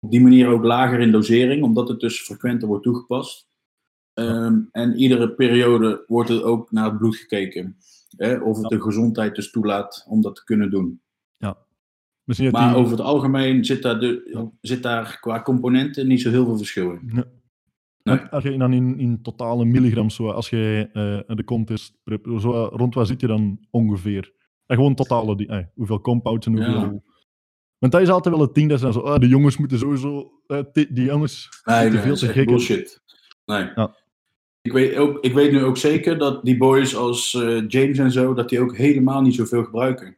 [0.00, 3.48] op die manier ook lager in dosering, omdat het dus frequenter wordt toegepast.
[4.12, 7.76] Ehm, en iedere periode wordt er ook naar het bloed gekeken.
[8.16, 11.00] Hè, of het de gezondheid dus toelaat om dat te kunnen doen.
[11.38, 16.30] dat Maar die- over het algemeen zit daar, de, zit daar qua componenten niet zo
[16.30, 17.00] heel veel verschil in.
[17.12, 17.24] Nee.
[18.02, 18.18] Nee.
[18.18, 22.50] Als je dan in, in totale milligrams, zo, als je eh, de contest prep, zo,
[22.72, 24.32] rond wat zit je dan ongeveer?
[24.66, 26.80] En gewoon totale, die, eh, hoeveel compounds en hoeveel...
[26.80, 27.00] Ja.
[27.78, 29.78] Want dat is altijd wel het ding, dat ze dan zo, ah, de jongens moeten
[29.78, 32.46] sowieso, eh, die, jongens Nee, nee, veel te gek.
[32.46, 33.02] bullshit.
[33.44, 33.70] Nee.
[33.74, 33.94] Ja.
[34.62, 38.10] Ik, weet ook, ik weet nu ook zeker dat die boys als eh, James en
[38.10, 40.16] zo, dat die ook helemaal niet zoveel gebruiken.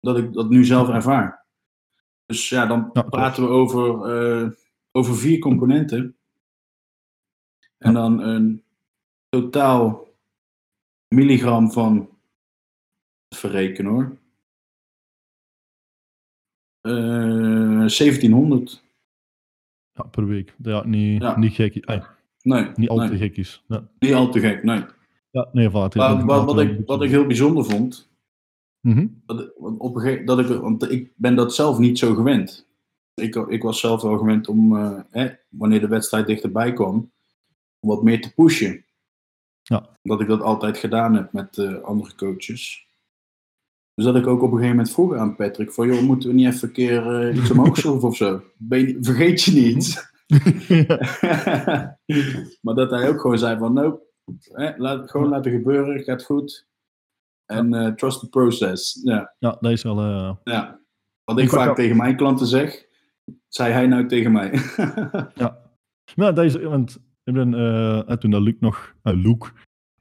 [0.00, 1.46] Dat ik dat nu zelf ervaar.
[2.26, 4.50] Dus ja, dan Ja, praten we over, eh,
[4.92, 6.15] over vier componenten.
[7.78, 8.62] En dan een
[9.28, 10.08] totaal
[11.14, 12.08] milligram van,
[13.34, 14.16] verreken hoor,
[16.80, 16.92] Eh
[17.88, 18.82] 1700.
[19.92, 20.54] Ja, per week.
[20.62, 21.38] Ja, niet, Ja.
[21.38, 21.76] niet gek.
[21.76, 22.04] eh,
[22.42, 23.64] Nee, niet al nee, te gek is.
[23.68, 24.84] Ja, niet al te gek, nee.
[25.30, 25.68] ja nee.
[25.70, 28.10] Maar wat, wat, ik, wat ik heel bijzonder vond,
[28.80, 29.06] Mhm.
[29.26, 32.68] dat, want op een gegeven, dat ik, want ik ben dat zelf niet zo gewend.
[33.14, 37.12] Ik, ik was zelf wel gewend om, eh, hè, wanneer de wedstrijd dichterbij kwam,
[37.86, 38.84] om wat meer te pushen.
[39.62, 39.88] Ja.
[40.02, 42.86] Dat ik dat altijd gedaan heb met eh, andere coaches.
[43.94, 46.34] Dus dat ik ook op een gegeven moment vroeg aan Patrick: van joh, moeten we
[46.34, 48.42] niet even een keer eh, iets omhoog schroeven of zo?
[48.68, 50.14] Je- vergeet je niet.
[52.62, 54.02] maar dat hij ook gewoon zei van nope,
[54.52, 56.66] hè, laat gewoon laten gebeuren, gaat goed.
[57.44, 59.00] En eh, trust the process.
[59.02, 60.00] Ja, ja, dat is wel...
[60.44, 60.80] ja.
[61.24, 62.86] Wat ik Ik vaak tegen mijn klanten zeg,
[63.48, 64.50] zei hij nou tegen mij.
[65.34, 65.64] Ja.
[66.16, 69.48] Maar dat is, want ik ben, eh, toen dat Luc nog, eh, Luke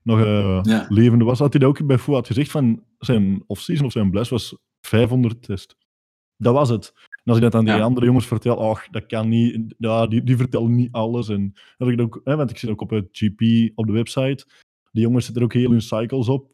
[0.01, 0.85] nog eh, Ja.
[0.89, 4.29] levende was, had hij dat ook bij Fouad gezegd van zijn off-season of zijn bless
[4.29, 5.75] was 500 test.
[6.37, 6.93] Dat was het.
[6.95, 7.81] En als ik dat aan die Ja.
[7.81, 11.29] andere jongens vertel, ach, dat kan niet, ja, die, die vertellen niet alles.
[11.29, 13.41] En dat ik ook, hè, want ik zit ook op het GP
[13.75, 14.45] op de website,
[14.91, 16.51] die jongens zetten er ook heel hun cycles op.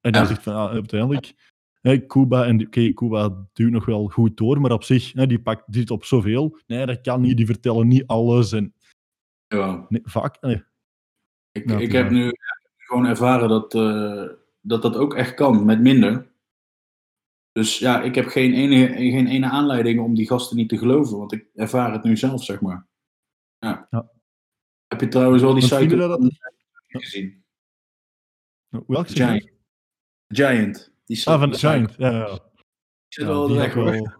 [0.00, 1.34] En dan zegt van, ja, uiteindelijk,
[1.80, 5.38] hè, Cuba, en oké, Cuba duwt nog wel goed door, maar op zich, hè, die
[5.40, 6.58] pakt dit op zoveel.
[6.66, 8.52] Nee, dat kan niet, die vertellen niet alles.
[8.52, 8.74] En
[9.48, 9.86] ja.
[9.88, 10.40] Nee, vaak.
[10.40, 10.62] Nee.
[11.52, 12.32] Ik, ik heb nu
[12.76, 14.28] gewoon ervaren dat, eh,
[14.60, 16.34] dat dat ook echt kan, met minder.
[17.52, 21.18] Dus ja, ik heb geen ene, geen ene aanleiding om die gasten niet te geloven,
[21.18, 22.86] want ik ervaar het nu zelf, zeg maar.
[23.58, 23.86] Ja.
[23.90, 24.10] Ja.
[24.86, 26.34] Heb je trouwens al die jullie dat-
[26.86, 27.44] gezien?
[28.86, 29.50] Welke Giant.
[30.28, 30.92] Giant?
[31.04, 31.94] Die Ah, van die Giant.
[31.98, 32.26] Ja, ja.
[32.28, 32.40] Die
[33.08, 33.46] zit ja.
[33.46, 33.84] die weg, hoor.
[33.90, 34.14] wel-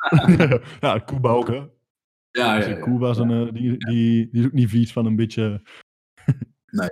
[0.80, 1.66] ja, Cuba ook, hè.
[2.38, 2.80] Ja, ja, ja.
[2.80, 5.62] Cuba is een, eh, die, die, die is ook niet vies van een beetje...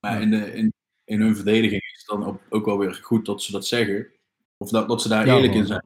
[0.00, 0.72] Maar in, de, in,
[1.04, 4.06] in hun verdediging is het dan ook, ook wel weer goed dat ze dat zeggen.
[4.56, 5.84] Of dat, dat ze daar eerlijk in zijn.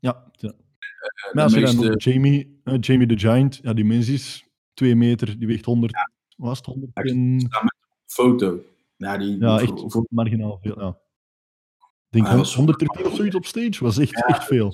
[0.00, 0.30] Ja.
[0.32, 0.48] ja.
[0.48, 4.94] Eh, Maar als je meeste- Jamie, eh, Jamie the Giant, ja, die mens is 2
[4.96, 5.92] meter, die weegt 100...
[6.36, 7.48] Was het 100 en...
[8.06, 8.60] foto.
[8.96, 10.88] Ja, die, Ja, echt voor- marginaal veel, ja.
[11.78, 14.72] Ik denk Ah, dat is- 113 of zoiets op stage, was echt, echt veel.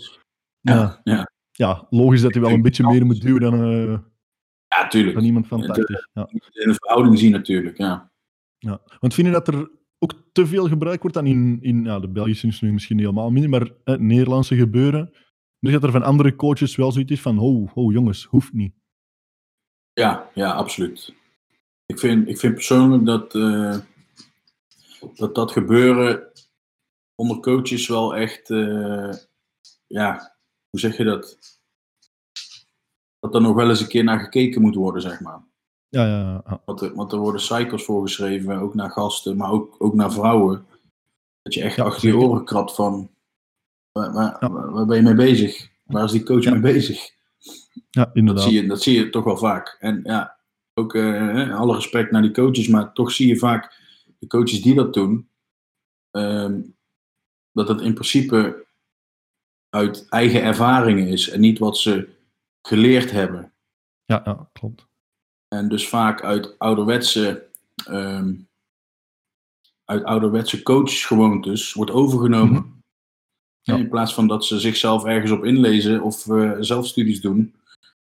[0.60, 1.00] Ja.
[1.04, 1.30] ja,
[1.66, 1.86] ja.
[1.90, 3.98] logisch dat hij wel een beetje meer moet duwen dan, eh,
[4.68, 5.14] ja, tuurlijk.
[5.14, 6.08] dan iemand van Ja, de- 80.
[6.12, 6.28] Ja.
[6.52, 8.12] In een verhouding zien natuurlijk, ja.
[8.58, 8.80] Ja.
[9.00, 12.08] Want vind je dat er ook te veel gebruikt wordt dan in, in ja, de
[12.08, 15.12] Belgische is nu misschien niet helemaal minder, maar het Nederlandse gebeuren?
[15.58, 18.74] Dus dat er van andere coaches wel zoiets is van, oh, oh jongens, hoeft niet.
[19.92, 21.14] Ja, ja, absoluut.
[21.86, 23.78] Ik vind, ik vind persoonlijk dat, eh,
[25.14, 26.32] dat dat gebeuren
[27.14, 29.12] onder coaches wel echt, eh,
[29.86, 30.36] ja,
[30.70, 31.38] hoe zeg je dat?
[33.20, 35.42] Dat er nog wel eens een keer naar gekeken moet worden, zeg maar.
[35.88, 36.62] Ja, ja, ja.
[36.64, 40.66] Want er, want er worden cycles voorgeschreven, ook naar gasten, maar ook, ook naar vrouwen.
[41.42, 42.26] Dat je echt Ja, achter je zeker.
[42.28, 43.10] oren krabt van,
[43.92, 44.50] waar, waar, Ja.
[44.50, 45.68] waar- waar ben je mee bezig?
[45.84, 47.10] Waar is die coach mee bezig?
[47.90, 48.44] ja Dat inderdaad.
[48.44, 49.76] zie, je, dat zie je toch wel vaak.
[49.80, 50.38] En ja,
[50.74, 53.78] ook eh, alle respect naar die coaches, maar toch zie je vaak
[54.18, 55.28] de coaches die dat doen,
[56.10, 56.60] ehm,
[57.52, 58.66] dat het in principe
[59.70, 62.08] uit eigen ervaringen is en niet wat ze
[62.62, 63.52] geleerd hebben.
[64.04, 64.86] Ja, ja, klopt.
[65.48, 67.48] En dus vaak uit ouderwetse,
[67.86, 68.34] ehm,
[69.84, 72.62] uit ouderwetse coachgewoontes wordt overgenomen.
[72.62, 72.78] Mhm.
[73.62, 73.76] Ja.
[73.76, 77.54] In plaats van dat ze zichzelf ergens op inlezen of eh, zelfstudies doen,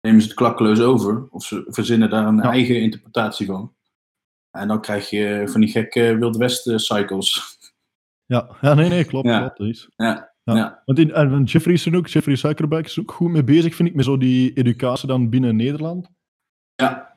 [0.01, 1.27] nemen ze het klakkeloos over.
[1.31, 2.43] Of ze verzinnen daar een Ja.
[2.43, 3.75] eigen interpretatie van.
[4.51, 7.59] En dan krijg je van die gekke Wild West eh, cycles.
[8.27, 9.27] Ja, ja nee, nee, klopt.
[9.27, 9.49] Ja.
[9.49, 9.88] klopt.
[9.97, 10.55] Ja, Ja.
[10.57, 10.83] ja.
[10.85, 13.88] Want in, en Jeffrey is er ook, Jeffrey Suikerbeek is ook goed mee bezig, vind
[13.88, 16.09] ik, met zo die educatie dan binnen Nederland.
[16.74, 17.16] ja,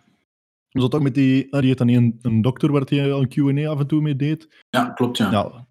[0.70, 3.28] Dus dat ook met die, ah, die dan een, een dokter waar hij al een
[3.28, 4.64] Q&A af en toe mee deed.
[4.70, 5.32] ja, klopt ja.
[5.32, 5.68] Ja,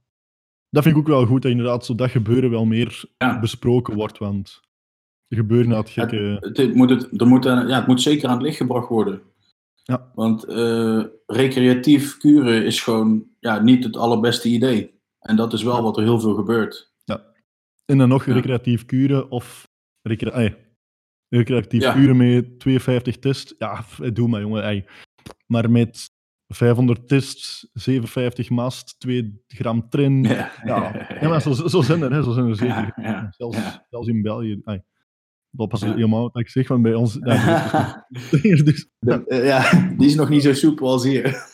[0.70, 3.40] dat vind ik ook wel goed, dat inderdaad zo dat gebeuren wel meer Ja.
[3.40, 4.60] besproken wordt, want
[5.28, 6.36] er gebeuren inderdaad gekke...
[6.40, 9.22] Het, het moet het, er moet, ja, het moet zeker aan het licht gebracht worden.
[9.82, 10.10] Ja.
[10.14, 15.00] Want eh, recreatief kuren is gewoon ja, niet het allerbeste idee.
[15.20, 16.92] En dat is wel wat er heel veel gebeurt.
[17.84, 18.32] En dan nog Ja.
[18.32, 19.68] recreatief kuren of
[20.02, 20.58] recre
[21.28, 21.92] recreatief Ja.
[21.92, 23.54] kuren met 52 test.
[23.58, 24.84] Ja, f- doe maar jongen.
[25.46, 26.10] Maar met
[26.48, 30.22] 500 tests, 57 mast, 2 gram trin.
[30.22, 31.28] Ja, ja.
[31.28, 32.92] maar zo, zo zijn er, hè, zo zijn er zeker.
[32.96, 33.58] Ja, zelfs,
[33.90, 34.62] zelfs in België.
[35.50, 35.94] Dat pas Ja.
[35.94, 37.18] helemaal wat ik zeg, van bij ons.
[37.22, 41.44] Ja, dus- dus- De- eh, ja, die is nog niet zo soepel als hier.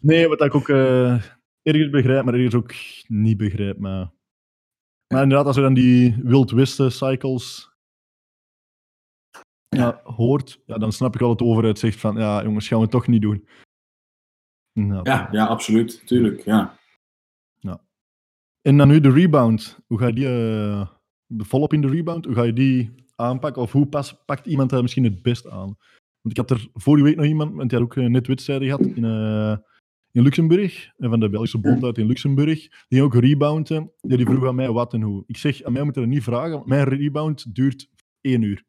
[0.00, 1.22] nee, wat ik ook eh,
[1.62, 2.72] ergens begrijp, maar ergens ook
[3.06, 3.78] niet begrijp.
[3.78, 4.12] Maar,
[5.06, 7.72] maar inderdaad, als je dan die Wild Westen cycles
[9.68, 12.76] ja, hoort, ja, dan snap ik wel dat de overheid zegt van, ja jongens, gaan
[12.76, 13.48] we het toch niet doen.
[14.72, 16.06] Nou, ja, ja, absoluut.
[16.06, 16.78] Tuurlijk, ja.
[18.66, 19.78] En dan nu de rebound.
[19.86, 20.88] Hoe ga je die, eh,
[21.26, 23.62] de volop in de rebound, hoe ga je die aanpakken?
[23.62, 25.76] Of hoe pas, pakt iemand dat misschien het best aan?
[26.20, 28.68] Want ik had er vorige week nog iemand, want die had ook eh, net wedstrijden
[28.68, 29.56] gehad in, eh,
[30.14, 33.92] in Luxemburg, eh, van de Belgische bond uit in Luxemburg, die ook rebounden.
[34.00, 35.24] Die, die vroeg aan mij wat en hoe.
[35.26, 37.88] Ik zeg, aan mij moet je dat niet vragen, want mijn rebound duurt
[38.20, 38.64] één uur.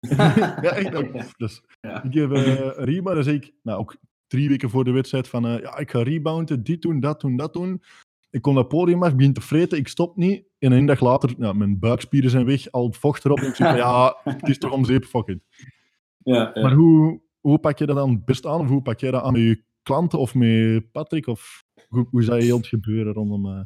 [0.64, 0.94] ja, echt.
[0.94, 1.38] ook.
[1.38, 2.02] Dus Ja.
[2.02, 5.28] ik heb eh, een rebound, dan zeg ik, nou ook drie weken voor de wedstrijd
[5.28, 7.82] van, eh, ja, ik ga rebounden, dit doen, dat doen, dat doen.
[8.30, 10.44] Ik kom dat podium af, begin te vreten, ik stop niet.
[10.58, 13.38] En een dag later, ja, mijn buikspieren zijn weg, al het vocht erop.
[13.38, 15.40] En ik zeg van, ja, het is toch om zeep, fuck it.
[16.18, 16.62] Ja, ja.
[16.62, 18.60] Maar hoe, hoe pak je dat dan best aan?
[18.60, 21.26] Of hoe pak jij dat aan met je klanten of met Patrick?
[21.26, 23.46] Of hoe, hoe zou je het gebeuren rondom...
[23.46, 23.60] eh,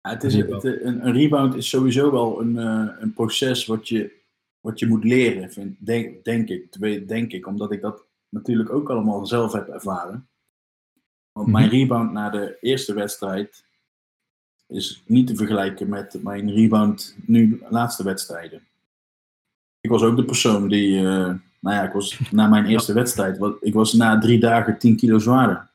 [0.00, 3.88] Ja, het is, het, een, een rebound is sowieso wel een, eh, een proces wat
[3.88, 4.12] je,
[4.60, 6.78] wat je moet leren, vind, denk, denk ik.
[7.08, 10.28] Denk ik, omdat ik dat natuurlijk ook allemaal zelf heb ervaren.
[11.32, 11.74] Want mijn Mhm.
[11.74, 13.64] rebound na de eerste wedstrijd
[14.66, 18.62] is niet te vergelijken met mijn rebound nu laatste wedstrijden.
[19.80, 23.38] Ik was ook de persoon die, eh, nou ja, ik was na mijn eerste wedstrijd,
[23.38, 25.70] wat, ik was na drie dagen 10 kilo zwaarder.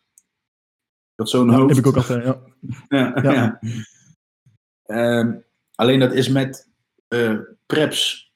[1.12, 1.69] Ik had zo'n hoofd.
[1.76, 2.39] heb ik ook altijd, ja.
[2.98, 3.32] Ja, Ja.
[3.32, 3.60] ja.
[4.86, 5.34] Ehm,
[5.76, 6.69] alleen dat is met
[7.08, 8.34] eh, preps.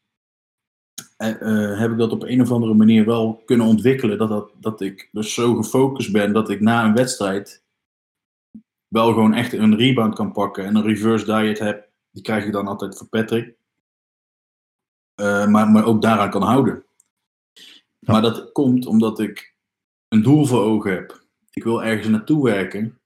[1.18, 4.18] eh, eh, heb ik dat op een of andere manier wel kunnen ontwikkelen.
[4.18, 7.64] Dat, dat, dat ik dus zo gefocust ben dat ik na een wedstrijd
[8.88, 10.66] wel gewoon echt een rebound kan pakken.
[10.66, 11.90] En een reverse diet heb.
[12.12, 13.58] Die krijg ik dan altijd voor Patrick.
[15.48, 16.84] Maar me ook daaraan kan houden.
[18.00, 18.14] Ja.
[18.14, 19.56] Maar dat komt omdat ik
[20.08, 21.24] een doel voor ogen heb.
[21.52, 23.00] Ik wil ergens naartoe werken.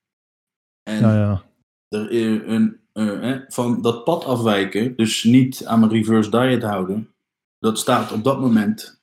[0.84, 1.44] En Ja, ja.
[1.88, 7.14] er een, eh, eh, van dat pad afwijken, dus niet aan mijn reverse diet houden,
[7.60, 9.02] dat staat op dat moment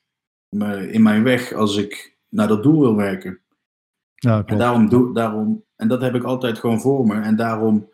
[0.55, 3.39] me- in mijn weg als ik naar dat doel wil werken.
[4.15, 7.89] ja En daarom doe daarom, en dat heb ik altijd gewoon voor me, en daarom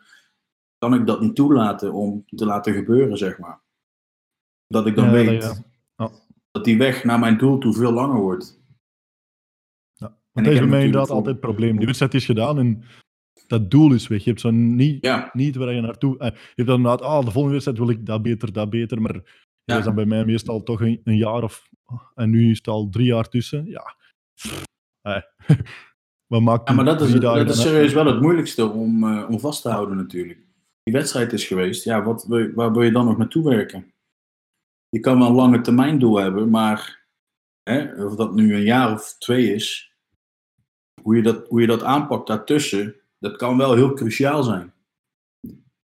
[0.78, 3.60] kan ik dat niet toelaten om te laten gebeuren, zeg maar.
[4.66, 5.42] Dat ik dan Ja, weet
[5.96, 6.10] ja.
[6.58, 8.60] Dat die weg naar mijn doel toe veel langer wordt.
[9.94, 10.18] Ja.
[10.32, 11.76] En dat is bij mij inderdaad altijd het probleem.
[11.76, 12.82] Die wedstrijd is gedaan en
[13.46, 14.24] dat doel is weg.
[14.24, 16.18] Je hebt zo niet, Ja, niet waar je naartoe...
[16.18, 19.00] eh, Je hebt dan inderdaad, ah, de volgende wedstrijd wil ik dat beter, dat beter.
[19.02, 21.68] Maar dat is dan bij mij meestal toch een, een jaar of...
[22.14, 23.66] En nu is het al drie jaar tussen.
[23.66, 23.96] Ja.
[25.00, 25.22] Eh,
[26.26, 27.54] Wat maakt ja maar dat is, dat uit?
[27.54, 30.46] serieus wel het moeilijkste om, eh, om vast te houden natuurlijk.
[30.82, 33.92] Die wedstrijd is geweest, ja, wat, waar wil je dan nog naartoe werken?
[34.88, 37.06] Je kan wel een lange termijn doel hebben, maar
[37.62, 39.92] hè, of dat nu een jaar of twee is,
[41.02, 44.72] hoe je dat, hoe je dat aanpakt daartussen, dat kan wel heel cruciaal zijn.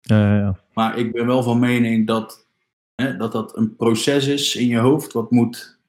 [0.00, 0.60] Ja.
[0.72, 2.46] Maar ik ben wel van mening dat,
[2.94, 5.80] hè, dat dat een proces is in je hoofd wat moet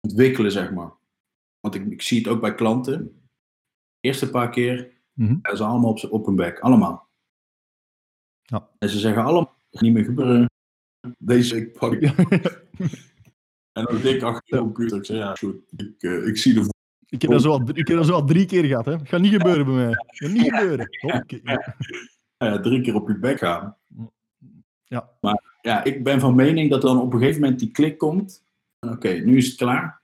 [0.00, 0.92] ontwikkelen, zeg maar.
[1.60, 3.22] Want ik, ik zie het ook bij klanten.
[4.00, 5.36] Eerste paar keer Mhm.
[5.42, 7.08] zijn ze allemaal op, op hun bek, allemaal.
[8.42, 8.68] Ja.
[8.78, 10.50] En ze zeggen allemaal, niet meer gebeuren.
[11.18, 12.14] Deze week pak ik.
[13.72, 16.54] En dan denk ik achter de computer, ik zeg ja, goed, ik, eh, ik zie
[16.54, 16.74] de
[17.08, 18.84] Ik heb, dat zo al, ik heb dat zo al drie keer gehad.
[18.84, 18.98] Hè.
[19.02, 19.92] Gaat niet gebeuren bij mij.
[20.06, 20.88] Gaat niet gebeuren.
[22.36, 23.76] Ja, drie keer op je bek gaan.
[24.84, 25.10] Ja.
[25.20, 28.44] Maar ja, ik ben van mening dat dan op een gegeven moment die klik komt.
[28.80, 30.02] Oké, nu is het klaar.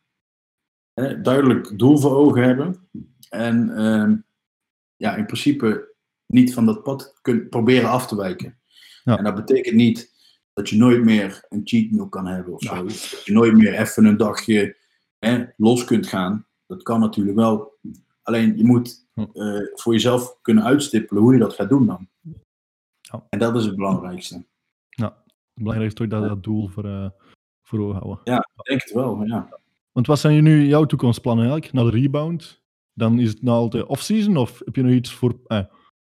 [1.23, 2.89] Duidelijk doel voor ogen hebben.
[3.29, 4.17] En ehm,
[4.97, 5.95] ja, in principe
[6.27, 8.59] niet van dat pad kunt proberen af te wijken.
[9.05, 9.19] Ja.
[9.19, 10.18] En dat betekent niet
[10.59, 12.77] dat je nooit meer een cheat meal kan hebben of Ja.
[12.77, 12.83] zo.
[12.85, 14.77] Dat je nooit meer even een dagje
[15.19, 16.47] hè, los kunt gaan.
[16.67, 17.79] Dat kan natuurlijk wel.
[18.23, 19.21] Alleen je moet Hm.
[19.21, 22.09] eh, voor jezelf kunnen uitstippelen hoe je dat gaat doen dan.
[23.01, 23.27] Ja.
[23.29, 24.45] En dat is het belangrijkste.
[25.55, 27.11] Belangrijk is toch dat, dat doel voor, eh,
[27.63, 28.21] voor ogen houden.
[28.25, 29.49] Ik denk het wel, ja.
[29.93, 31.75] Want wat zijn nu jouw toekomstplannen eigenlijk?
[31.75, 32.63] Na de rebound?
[32.93, 34.37] Dan is het nou altijd off-season?
[34.37, 35.65] Of heb je nog iets voor, eh,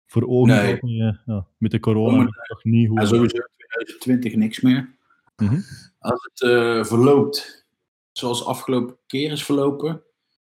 [0.06, 0.80] voor ogen?
[0.80, 1.18] Nee.
[1.24, 3.00] ja, met de corona nog niet hoe...
[3.00, 3.36] ja sowieso
[3.84, 4.94] 2020 niks meer.
[5.36, 5.60] Mhm.
[5.98, 7.66] Als het eh, verloopt
[8.12, 10.02] zoals afgelopen keer is verlopen,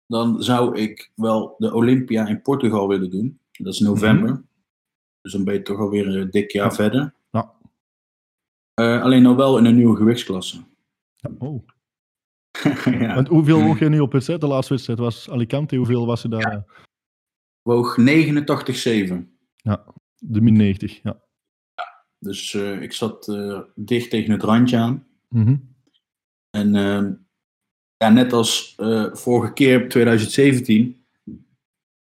[0.07, 3.41] dan zou ik wel de Olympia in Portugal willen doen.
[3.53, 4.45] Dat is november.
[5.21, 7.15] Dus dan ben je toch alweer een dik jaar verder.
[7.31, 7.53] Ja.
[8.75, 10.65] Eh, alleen nog wel in een nieuwe gewichtsklasse.
[11.17, 11.67] Ja, oh.
[13.01, 13.15] ja.
[13.15, 14.41] Want hoeveel woog je nu op wedstrijd?
[14.41, 15.77] De laatste wedstrijd was Alicante.
[15.77, 16.65] Hoeveel was je daar?
[17.63, 18.05] Woog 89,7.
[20.17, 21.03] De min 90.
[21.03, 21.23] Ja.
[22.19, 25.07] Dus eh, ik zat eh, dicht tegen het randje aan.
[25.29, 25.57] Mhm.
[26.51, 27.13] En ehm,
[27.97, 31.05] ja, net als eh, vorige keer, 2017,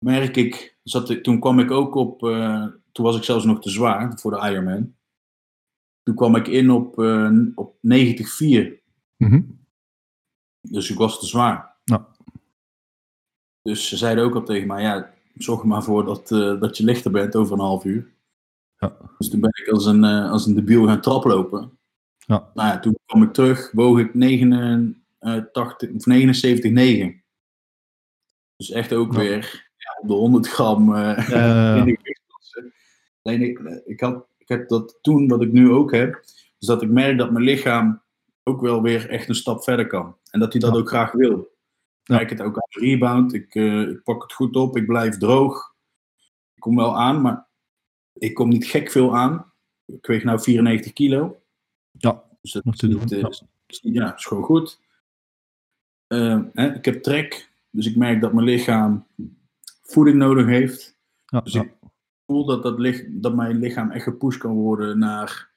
[0.05, 2.19] merk ik, zat ik, toen kwam ik ook op,
[2.91, 4.95] toen was ik zelfs nog te zwaar voor de Ironman.
[6.03, 6.97] Toen kwam ik in op,
[7.55, 8.83] op 90,4.
[9.17, 9.41] Mhm.
[10.61, 11.75] Dus ik was te zwaar.
[11.83, 12.07] Ja.
[13.61, 16.27] Dus ze zeiden ook al tegen mij, ja, zorg er maar voor dat,
[16.59, 18.16] dat je lichter bent over een half uur.
[18.77, 18.97] Ja.
[19.17, 21.79] Dus toen ben ik als een, eh, als een debiel gaan traplopen.
[22.17, 22.51] Ja.
[22.53, 27.23] Nou ja, toen kwam ik terug, woog ik 89, of 79,9.
[28.55, 29.19] Dus echt ook Ja.
[29.19, 32.15] weer ja, op de 100 gram eh, Ja, in de.
[33.21, 36.15] Alleen ik, ik, had, ik heb dat toen, wat ik nu ook heb,
[36.59, 38.01] is dat ik merk dat mijn lichaam
[38.43, 40.17] ook wel weer echt een stap verder kan.
[40.31, 41.39] En dat hij dat ook graag wil.
[42.03, 43.33] Ik merk het ook aan de rebound.
[43.33, 45.75] Ik, eh, ik pak het goed op, ik blijf droog.
[46.55, 47.46] Ik kom wel aan, maar
[48.19, 49.51] ik kom niet gek veel aan.
[49.85, 51.41] Ik weeg nou 94 kilo.
[51.91, 53.19] Ja, Dus dat niet, doen, eh,
[53.81, 54.15] ja.
[54.15, 54.79] is- gewoon goed.
[56.07, 59.07] Eh, hè, ik heb trek, dus ik merk dat mijn lichaam
[59.81, 60.97] voeding nodig heeft.
[61.25, 61.61] Ja, Dus ja.
[61.61, 61.73] ik
[62.25, 65.49] voel dat, dat, dat mijn lichaam echt gepusht kan worden naar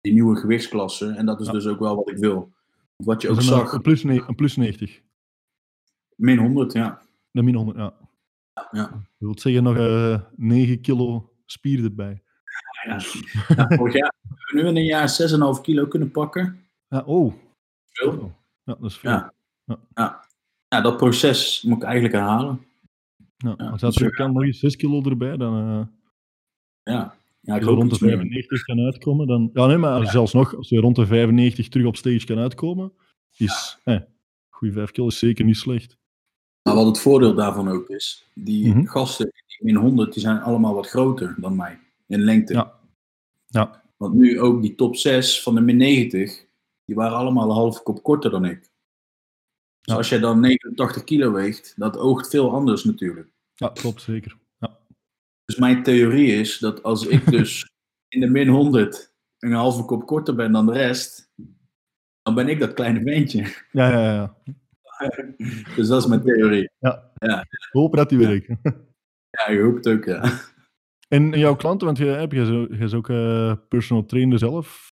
[0.00, 1.08] die nieuwe gewichtsklasse.
[1.08, 1.52] En dat is Ja.
[1.52, 2.52] dus ook wel wat ik wil.
[2.96, 5.00] Wat je ook Dat zag, een, plus, een plus 90.
[6.16, 7.02] min 100, ja.
[7.30, 7.94] De min 100, ja.
[8.70, 8.82] Ja.
[8.82, 12.22] Dat wil zeggen nog eh 9 kilo spier erbij.
[12.86, 13.00] ja.
[13.48, 15.08] ja jaar hebben we nu in een jaar
[15.56, 16.64] 6,5 kilo kunnen pakken.
[16.88, 17.34] Ja, oh.
[17.92, 18.36] Veel.
[18.64, 19.10] Ja, dat is veel.
[19.10, 19.32] Ja.
[19.64, 19.78] Ja.
[19.94, 20.24] Ja.
[20.68, 22.66] ja, dat proces moet ik eigenlijk herhalen.
[23.36, 25.86] Ja, Ja, als dat dus we kan nog eens 6 kilo erbij, dan uh,
[26.82, 28.16] Ja, ja ik je hoop rond de iets meer.
[28.16, 29.26] 95 kan uitkomen.
[29.26, 32.38] Dan, ja, nee, maar zelfs nog, als je rond de 95 terug op stage kan
[32.38, 32.92] uitkomen,
[33.36, 34.00] is eh,
[34.48, 35.98] goede 5 kilo is zeker niet slecht.
[36.62, 38.84] Maar wat het voordeel daarvan ook is, die Mhm.
[38.86, 42.52] gasten die min 100, die zijn allemaal wat groter dan mij in lengte.
[42.52, 42.78] Ja.
[43.46, 43.82] Ja.
[43.96, 46.44] Want nu ook die top 6 van de min 90,
[46.84, 48.60] die waren allemaal een halve kop korter dan ik.
[48.60, 48.68] Dus
[49.80, 49.94] Ja.
[49.94, 53.28] als jij dan 89 kilo weegt, dat oogt veel anders natuurlijk.
[53.54, 54.36] Ja, klopt, zeker.
[54.58, 54.78] Ja.
[55.44, 57.70] Dus mijn theorie is dat als ik dus
[58.08, 61.30] in de min 100 een halve kop korter ben dan de rest,
[62.22, 63.42] dan ben ik dat kleine ventje.
[63.72, 64.34] Ja, ja, ja.
[65.76, 66.70] Dus dat is mijn theorie.
[66.78, 67.10] ja.
[67.14, 67.44] Ja.
[67.70, 68.48] Hopen dat die werkt.
[69.30, 70.30] Ja, ik hoop het ook, ja.
[71.08, 74.88] En jouw klanten, want je hebt je zo- je is ook eh, personal trainer zelf.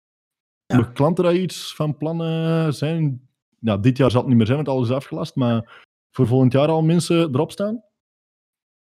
[0.66, 0.76] Ja.
[0.76, 3.28] Nog klanten daar iets van plannen zijn?
[3.60, 5.34] Ja, dit jaar zal het niet meer zijn, want alles is afgelast.
[5.36, 7.82] Maar voor volgend jaar al mensen erop staan?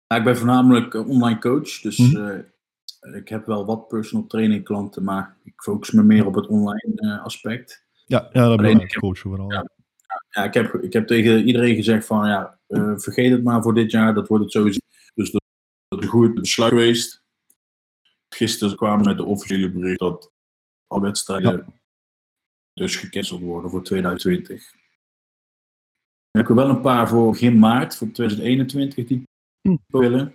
[0.07, 2.17] Ja, ik ben voornamelijk eh, online coach, dus Mhm.
[3.01, 6.47] eh, ik heb wel wat personal training klanten, maar ik focus me meer op het
[6.47, 7.87] online aspect.
[8.07, 9.53] Ja, ja dat ben ik heb- coach vooral.
[9.53, 9.69] Ja.
[10.37, 13.75] Ja, ik heb, ik heb tegen iedereen gezegd van ja, eh, vergeet het maar voor
[13.75, 14.79] dit jaar, dat wordt het sowieso.
[15.15, 15.43] Dus dat,
[15.89, 17.25] is een goed besluit geweest.
[18.35, 20.33] Gisteren kwamen we met de officiële bericht dat
[20.87, 21.81] alle wedstrijden
[22.73, 24.71] dus gecanceld worden voor 2020.
[24.71, 24.81] Dan
[26.31, 29.23] heb ik er wel een paar voor begin maart, voor 2021, die
[29.69, 29.77] Hm.
[29.87, 30.35] willen.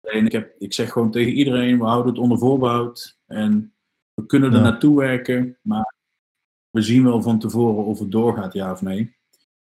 [0.00, 3.18] Alleen ik, heb, ik zeg gewoon tegen iedereen, we houden het onder voorbehoud.
[3.26, 3.74] En
[4.14, 4.62] we kunnen er Ja.
[4.62, 5.93] naartoe werken, maar
[6.74, 9.16] we zien wel van tevoren of het doorgaat, ja of nee.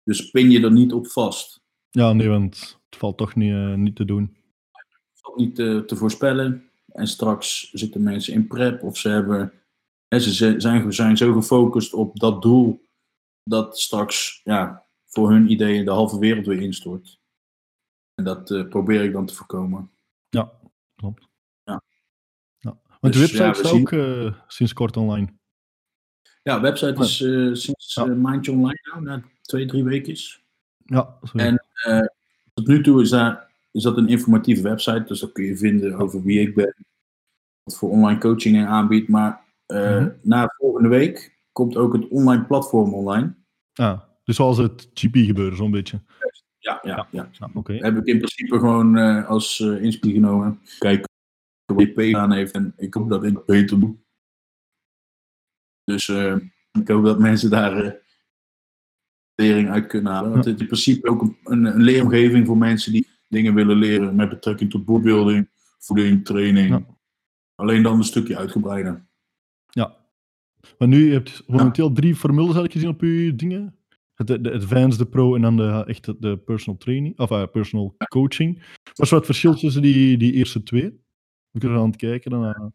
[0.04, 1.62] Dus pin je er niet op vast.
[1.90, 4.38] Ja, nee, want het valt toch niet, eh, niet te doen.
[4.72, 6.70] Het valt niet te, te voorspellen.
[6.86, 9.54] En straks zitten mensen in prep of ze hebben.
[10.08, 12.88] Hè, ze zijn, zijn zo gefocust op dat doel
[13.44, 17.20] dat straks ja, voor hun ideeën de halve wereld weer instort.
[18.16, 19.92] En dat eh, probeer ik dan te voorkomen.
[20.30, 20.52] Ja,
[20.96, 21.28] klopt.
[21.64, 21.84] Ja.
[22.58, 22.82] Ja.
[23.00, 25.40] Want Dus, de ja, website we is ook eh, sinds kort online.
[26.42, 28.04] Ja, website is eh, sinds Ja.
[28.04, 30.16] een maandje online nou, na twee, drie weken.
[30.86, 31.46] Ja, sorry.
[31.46, 32.08] En eh,
[32.54, 35.94] tot nu toe is, daar, is dat een informatieve website, dus daar kun je vinden
[35.96, 36.76] over wie ik ben,
[37.64, 39.08] wat voor online coaching ik aanbied.
[39.08, 40.10] Maar eh, Mhm.
[40.22, 43.34] na volgende week komt ook het online platform online.
[43.74, 46.00] Ah, dus zoals het GP gebeuren, zo'n beetje.
[46.58, 47.30] Ja, ja, ja.
[47.32, 47.74] Ja, Oké.
[47.74, 50.60] heb ik in principe gewoon eh, als uh, genomen.
[50.80, 51.10] Kijken
[51.66, 53.96] wat JP aan heeft en ik hoop dat ik het beter doe.
[55.92, 56.36] Dus eh,
[56.80, 57.92] ik hoop dat mensen daar eh,
[59.36, 60.32] lering uit kunnen halen.
[60.32, 63.78] Want het is in principe ook een, een, een leeromgeving voor mensen die dingen willen
[63.78, 66.70] leren met betrekking tot boardbuilding, voeding, training.
[66.70, 66.86] Ja.
[67.56, 69.06] Alleen dan een stukje uitgebreider.
[69.70, 69.96] Ja.
[70.78, 73.76] Maar nu je hebt momenteel drie formules had ik gezien op je dingen.
[74.14, 77.32] Het, de, de Advanced, de Pro en dan de, echt de, de personal training, of
[77.32, 78.64] uh, personal coaching.
[78.84, 81.00] Wat is wat verschil tussen die, die eerste twee?
[81.52, 82.32] We kunnen er aan het kijken.
[82.32, 82.66] Dan, uh...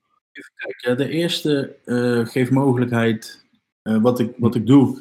[0.96, 3.44] De eerste uh, geeft mogelijkheid,
[3.82, 4.94] uh, wat, ik, wat ik doe,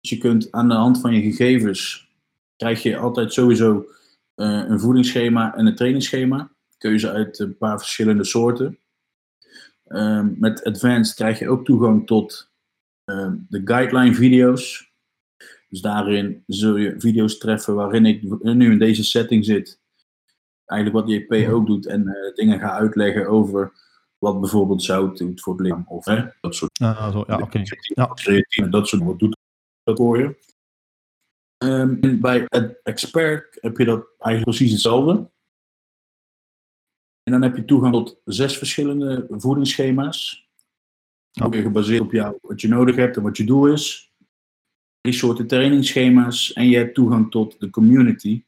[0.00, 2.08] Dus je kunt aan de hand van je gegevens,
[2.56, 3.86] krijg je altijd sowieso
[4.40, 6.50] eh, een voedingsschema en een trainingsschema.
[6.78, 8.78] Keuze uit een paar verschillende soorten.
[9.84, 12.50] Ehm, met Advanced krijg je ook toegang tot
[13.04, 14.92] ehm, de guideline video's.
[15.68, 19.80] Dus daarin zul je video's treffen waarin ik nu in deze setting zit.
[20.64, 23.72] Eigenlijk wat JP ook doet en eh, dingen ga uitleggen over
[24.20, 25.84] wat bijvoorbeeld zout doet voor het lichaam.
[25.88, 27.62] Of hè, dat soort Ah, zo, ja, oké.
[27.94, 28.06] Ja.
[28.14, 29.36] creatine, dat soort wat doet
[29.82, 30.38] dat voor je.
[31.56, 35.30] Ehm, en bij Ad- Expert heb je dat eigenlijk precies hetzelfde.
[37.22, 40.48] En dan heb je toegang tot zes verschillende voedingsschema's.
[41.42, 44.12] Ook weer gebaseerd op jou, wat je nodig hebt en wat je doel is.
[45.00, 46.52] Drie soorten trainingsschema's.
[46.52, 48.44] En je hebt toegang tot de community.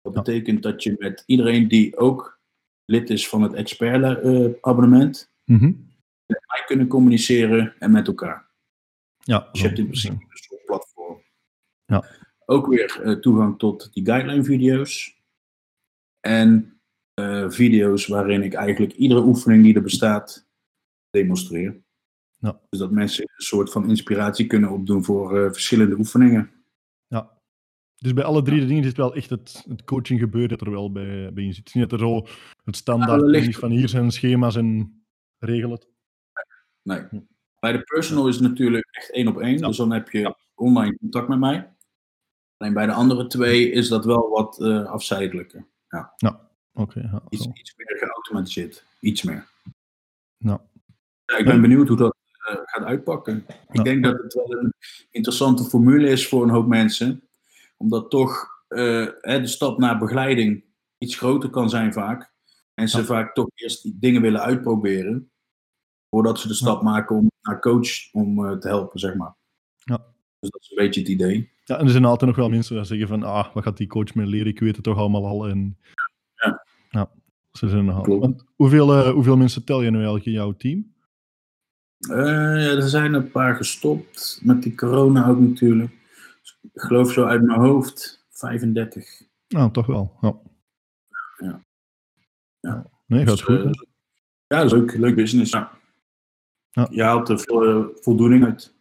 [0.00, 2.40] Dat betekent dat je met iedereen die ook
[2.84, 5.64] lid is van het expert eh, abonnement, Mhm.
[6.26, 8.50] met mij kunnen communiceren en met elkaar.
[9.18, 11.22] Ja, Dus je hebt in principe een soort platform.
[11.86, 12.04] Ja.
[12.46, 15.20] Ook weer eh, toegang tot die guideline video's.
[16.20, 16.80] En
[17.14, 20.46] eh, video's waarin ik eigenlijk iedere oefening die er bestaat
[21.10, 21.80] demonstreer.
[22.38, 22.60] Ja.
[22.70, 26.50] Dus dat mensen een soort van inspiratie kunnen opdoen voor verschillende oefeningen.
[28.02, 30.70] Dus bij alle drie de dingen zit wel echt het, het coaching gebeuren dat er
[30.70, 31.58] wel bij, bij in zit.
[31.58, 32.26] Het is niet dat er zo
[32.64, 35.02] het standaard ding is van hier zijn schema's en
[35.38, 35.88] regel het.
[36.82, 37.02] Nee.
[37.58, 39.58] Bij de personal is het natuurlijk echt één op één.
[39.58, 39.66] Ja.
[39.66, 41.72] Dus dan heb je online contact met mij.
[42.56, 45.66] Alleen bij de andere twee is dat wel wat eh afzijdelijker.
[46.74, 47.50] Oké, ja, Iets, zo.
[47.54, 48.84] iets meer geautomatiseerd.
[49.00, 49.46] Iets meer.
[50.36, 50.60] Ja.
[51.24, 52.16] Ja, ik ben benieuwd hoe dat
[52.48, 53.46] eh, gaat uitpakken.
[53.70, 54.74] Ik denk dat het wel een
[55.10, 57.22] interessante formule is voor een hoop mensen.
[57.82, 60.64] Omdat toch eh, de stap naar begeleiding
[60.98, 62.32] iets groter kan zijn vaak.
[62.74, 63.04] En ze Ja.
[63.04, 65.30] vaak toch eerst die dingen willen uitproberen.
[66.10, 69.34] Voordat ze de stap maken om naar coach om eh, te helpen, zeg maar.
[69.78, 69.96] Ja.
[70.40, 71.50] Dus dat is een beetje het idee.
[71.64, 73.86] Ja, en er zijn altijd nog wel mensen die zeggen van, ah, wat gaat die
[73.86, 74.46] coach me leren?
[74.46, 75.48] Ik weet het toch allemaal al.
[75.48, 75.78] En...
[76.34, 76.64] Ja.
[76.90, 77.10] Ja,
[77.52, 78.02] ze zijn nog.
[78.02, 78.20] Klopt.
[78.20, 80.92] Want hoeveel, eh, hoeveel mensen tel je nu eigenlijk in jouw team?
[81.98, 82.16] Ja,
[82.76, 84.40] er zijn een paar gestopt.
[84.42, 86.00] Met die corona ook natuurlijk.
[86.72, 89.22] Ik geloof zo uit mijn hoofd 35.
[89.48, 90.16] Nou, toch wel.
[90.20, 90.40] Ja.
[91.36, 91.64] Ja.
[92.60, 92.86] Ja.
[93.06, 93.56] Nee, gaat Dus, goed.
[93.58, 93.62] hè?
[94.46, 95.52] ja, dat is leuk, leuk business.
[95.52, 95.70] Ja.
[96.70, 96.86] Ja.
[96.90, 98.74] Je haalt er veel eh, voldoening uit.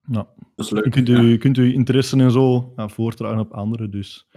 [0.00, 0.28] Ja.
[0.54, 0.84] Dat is leuk.
[0.84, 1.20] Je kunt, ja.
[1.20, 3.90] u, kunt uw interesse en zo ja, voortdragen op anderen.
[3.90, 4.28] Dus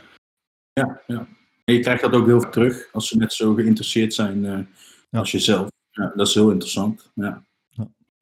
[0.73, 1.27] Ja, ja.
[1.65, 4.41] En je krijgt dat ook heel veel terug als ze net zo geïnteresseerd zijn
[5.09, 5.19] Ja.
[5.19, 5.69] als jezelf.
[5.91, 7.11] Ja, dat is heel interessant.
[7.15, 7.45] Ja.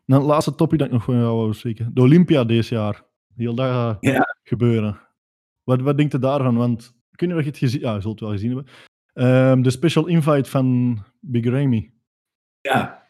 [0.06, 1.94] Nou, het laatste topic dat ik nog van jou wou spreken.
[1.94, 3.04] De Olympia deze jaar.
[3.40, 4.36] Heel dat gaat Ja.
[4.44, 5.00] gebeuren.
[5.64, 6.56] Wat, wat denkt u daarvan?
[6.56, 7.80] Want, kun je nog het gezien?
[7.82, 8.74] Ja, je zult het wel gezien hebben.
[9.14, 11.92] Ehm, de special invite van Big Ramy.
[12.62, 13.08] ja,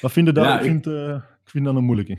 [0.00, 0.44] Wat vind je daar?
[0.44, 1.14] Ja, ik, vind, eh,
[1.44, 2.18] ik vind dat een moeilijke.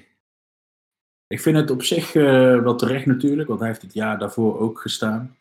[1.27, 2.23] ik vind het op zich eh,
[2.61, 5.35] wel terecht natuurlijk, want hij heeft het jaar daarvoor ook gestaan.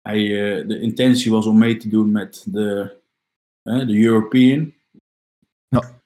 [0.00, 0.20] Hij,
[0.60, 2.96] eh, de intentie was om mee te doen met de,
[3.62, 4.72] eh, de European.
[5.68, 6.00] Ja.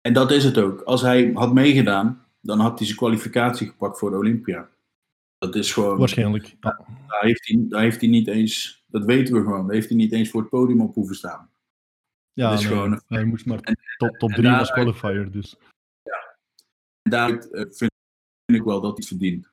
[0.00, 0.80] En dat is het ook.
[0.80, 4.68] Als hij had meegedaan, dan had hij zijn kwalificatie gepakt voor de Olympia.
[5.38, 5.98] Dat is gewoon.
[5.98, 6.46] Waarschijnlijk.
[6.60, 6.86] Ja.
[7.06, 9.96] Daar heeft, hij, daar heeft hij niet eens, dat weten we gewoon, daar heeft hij
[9.96, 11.50] niet eens voor het podium op hoeven staan.
[12.32, 14.98] Ja, Dat is nee, gewoon- hij moest maar en- top, top en 3 was daaruit-
[14.98, 15.30] qualifier.
[15.32, 15.56] Dus.
[17.02, 17.90] En daaruit eh, vind
[18.46, 19.50] ik wel dat hij verdient.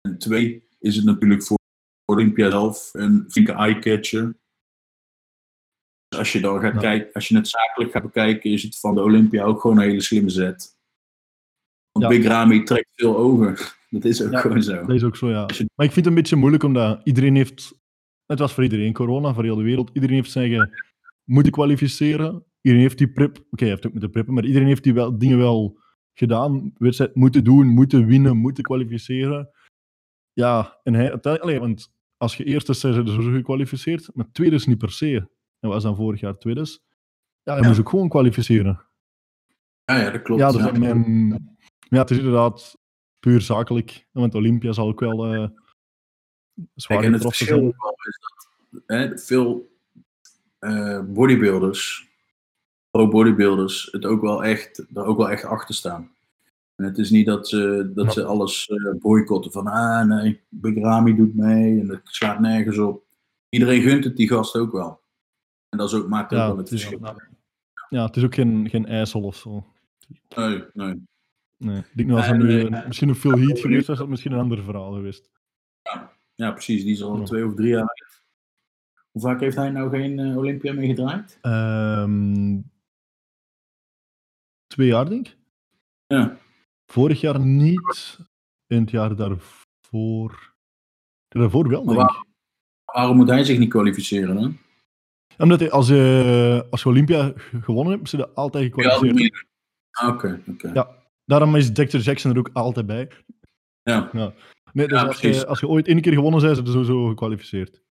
[0.00, 1.58] En twee is het natuurlijk voor
[2.04, 4.36] Olympia zelf een flinke eye-catcher.
[6.08, 6.80] Dus als je dan gaat Ja.
[6.80, 9.82] kijken, als je het zakelijk gaat bekijken, is het van de Olympia ook gewoon een
[9.88, 10.77] hele slimme zet.
[11.92, 12.08] Want Ja.
[12.20, 13.56] Big Ramy trekt veel ogen.
[13.90, 14.80] Dat is ook gewoon zo.
[14.86, 15.40] Dat is ook zo, ja.
[15.74, 17.74] Maar ik vind het een beetje moeilijk, omdat iedereen heeft...
[18.26, 19.90] Het was voor iedereen, corona, voor heel de wereld.
[19.92, 20.70] Iedereen heeft zeggen,
[21.24, 22.44] moeten kwalificeren.
[22.60, 23.36] Iedereen heeft die prep...
[23.38, 25.78] Oké, hij heeft ook moeten preppen, maar iedereen heeft die wel, dingen wel
[26.14, 26.72] gedaan.
[26.74, 29.50] Wedstrijd moeten doen, moeten winnen, moeten kwalificeren.
[30.32, 31.20] Ja, en hij...
[31.20, 35.28] Allee, want als je eerste is, zijn ze gekwalificeerd, maar tweede is niet per se.
[35.60, 36.60] En was dan vorig jaar tweede.
[37.42, 37.68] Ja, hij Ja.
[37.68, 38.86] moest ook gewoon kwalificeren.
[39.84, 40.40] Ja, ja, dat klopt.
[40.40, 41.56] Ja, mijn,
[41.88, 42.78] ja, het is inderdaad
[43.20, 44.06] puur zakelijk.
[44.12, 45.48] Want Olympia zal ook wel eh
[46.74, 47.68] zwaar Kijk, en het verschil zijn.
[47.68, 48.18] is
[48.70, 49.76] dat hè, veel
[50.58, 52.08] eh, bodybuilders,
[52.90, 56.10] pro-bodybuilders, het ook wel echt, er ook wel echt achter staan.
[56.76, 58.10] En het is niet dat ze, dat Ja.
[58.12, 62.78] ze alles eh, boycotten van, ah nee, Big Ramy doet mee en het slaat nergens
[62.78, 63.04] op.
[63.48, 65.00] Iedereen gunt het die gast ook wel.
[65.68, 66.98] En dat is ook, maakt ook Ja, wel het verschil.
[67.02, 67.16] ja.
[67.88, 69.66] ja, het is ook geen, geen ijsel of zo.
[70.36, 71.02] Nee, nee.
[71.58, 71.78] Nee.
[71.78, 72.68] Ik denk nou, als er nu nee.
[72.68, 75.30] eh, misschien nog veel heat geweest was, het misschien een ander verhaal geweest.
[76.34, 76.82] Ja, precies.
[76.82, 77.24] Die is al Ja.
[77.24, 78.06] twee of drie jaar.
[79.10, 81.38] Hoe vaak heeft hij nou geen eh, Olympia meegedraaid?
[81.40, 82.60] Ehm,
[84.66, 85.36] twee jaar, denk ik.
[86.06, 86.38] Ja.
[86.86, 88.18] Vorig jaar niet.
[88.66, 90.54] in het jaar daarvoor.
[91.28, 92.26] Daarvoor wel, Maar denk ik.
[92.84, 94.58] Waarom moet hij zich niet kwalificeren dan?
[95.38, 99.46] Omdat hij, als, je, als je Olympia gewonnen hebt, je altijd gekwalificeerd.
[99.90, 100.70] Ah, Oké, oké.
[100.72, 100.97] Ja.
[101.28, 103.08] Daarom is Dexter Jackson er ook altijd bij.
[103.82, 104.10] Ja,
[104.72, 107.08] Nee, dus Ja, als, je, als je ooit één keer gewonnen bent, is je sowieso
[107.08, 107.82] gekwalificeerd.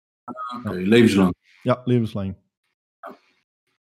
[0.66, 1.34] oké, levenslang.
[1.64, 2.36] Ja, levenslang.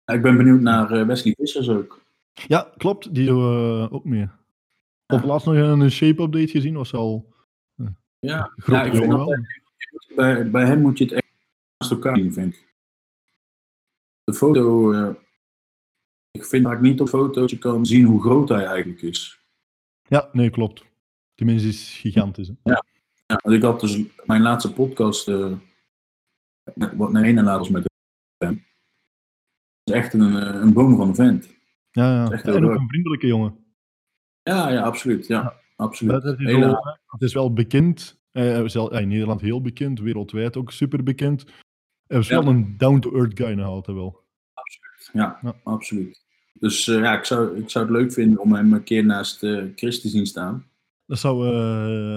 [0.06, 2.02] Ja, ik ben benieuwd naar eh, Wesley Vissers ook.
[2.34, 3.14] Ja, klopt.
[3.14, 3.42] Die doen
[3.82, 4.28] we ook mee.
[5.08, 7.34] Op laatst nog een shape-update gezien, was al
[8.20, 9.36] Ja, groot ja ik vind wel.
[10.16, 11.28] bij, bij hem moet je het echt
[11.78, 12.74] naast elkaar zien, vind ik.
[14.24, 15.10] De foto, eh,
[16.32, 19.39] ik vind dat ik niet op foto's kan zien hoe groot hij eigenlijk is.
[20.07, 20.86] Ja, nee, klopt.
[21.36, 22.47] Mens is gigantisch.
[22.47, 22.53] Hè?
[22.63, 22.84] Ja,
[23.25, 25.53] want ik had dus mijn laatste podcast, eh
[26.95, 27.89] wat naar een was met
[28.38, 28.53] hem.
[28.53, 28.63] Het
[29.84, 31.57] is echt een, eh, een boom van een vent.
[31.91, 32.32] Ja, ja.
[32.32, 33.65] Echt heel en ook een vriendelijke jongen.
[34.43, 35.27] Ja, ja, absoluut.
[35.27, 36.21] Ja, absoluut.
[36.21, 38.17] Dat is wel- het is wel bekend.
[38.32, 41.45] eh, ja, in Nederland heel bekend, wereldwijd ook super bekend.
[42.07, 42.43] Hij is Ja.
[42.43, 44.27] wel een down-to-earth guy nog altijd wel.
[45.14, 45.55] Ja, Ja.
[45.64, 46.22] absoluut.
[46.53, 49.43] Dus eh, ja, ik zou, ik zou het leuk vinden om hem een keer naast
[49.43, 50.68] eh, Chris te zien staan.
[51.05, 51.47] Dat zou...
[51.47, 52.16] eh,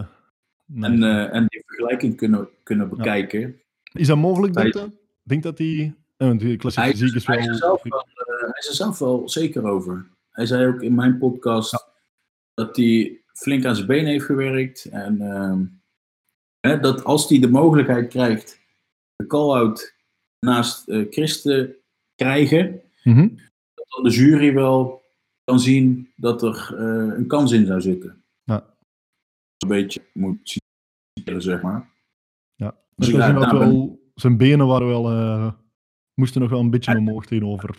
[0.82, 3.60] En, en die vergelijking kunnen, kunnen bekijken.
[3.92, 5.00] is dat mogelijk, hij- denk je?
[5.22, 5.90] Denk dat eh,
[6.38, 7.58] die klassieke Hij, fysiek is hij, is er wel...
[7.58, 8.06] zelf wel,
[8.38, 10.06] hij is er zelf wel zeker over.
[10.30, 11.86] Hij zei ook in mijn podcast
[12.54, 14.84] dat hij flink aan zijn benen heeft gewerkt.
[14.84, 15.64] En ehm,
[16.60, 18.60] hè, dat als hij de mogelijkheid krijgt
[19.16, 19.94] de call-out
[20.40, 21.08] naast eh
[22.22, 23.28] Krijgen, Mhm.
[23.74, 25.02] dat dan de jury wel
[25.44, 28.22] kan zien dat er eh, een kans in zou zitten.
[28.44, 28.66] Ja.
[29.58, 31.90] Een beetje moet zien, zeg maar.
[32.54, 32.70] Ja.
[32.96, 35.52] Dus Dus ja, daar ben- wel, zijn benen waren wel, eh,
[36.14, 37.76] moesten nog wel een beetje omhoog tegenover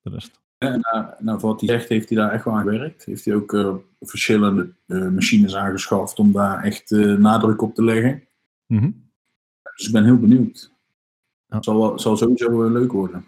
[0.00, 0.40] de rest.
[0.58, 0.80] En
[1.18, 3.04] na wat hij zegt, heeft hij daar echt wel aan gewerkt.
[3.04, 8.22] Heeft hij ook eh, verschillende machines aangeschaft om daar echt nadruk op te leggen.
[8.66, 8.90] Mhm.
[9.74, 10.76] Dus ik ben heel benieuwd.
[11.48, 13.24] Het zal, zal sowieso leuk worden.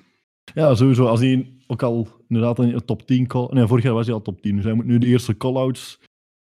[0.54, 1.06] Ja, sowieso.
[1.06, 3.48] Als hij ook al inderdaad in de top 10 call...
[3.50, 4.56] Nee, vorig jaar was hij al top 10.
[4.56, 6.00] Dus hij moet nu de eerste call-outs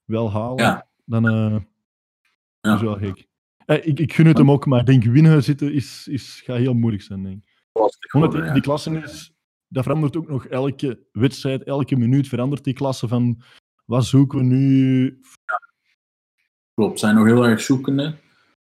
[0.06, 0.64] wel halen.
[0.66, 0.88] Ja.
[1.06, 1.56] Dan eh
[2.60, 2.76] Ja.
[2.76, 3.28] is wel gek.
[3.66, 6.58] Eh, ik, ik gun het hem ook, maar ik denk winnen zitten is, is, gaat
[6.58, 7.24] heel moeilijk zijn.
[7.24, 7.44] Denk.
[8.00, 8.14] ik.
[8.14, 9.34] Omdat die, klasse is...
[9.68, 13.42] Dat verandert ook nog elke wedstrijd, elke minuut verandert die klasse van...
[13.86, 15.20] Wat zoeken we nu?
[16.74, 18.16] Klopt, zijn nog heel erg zoekende.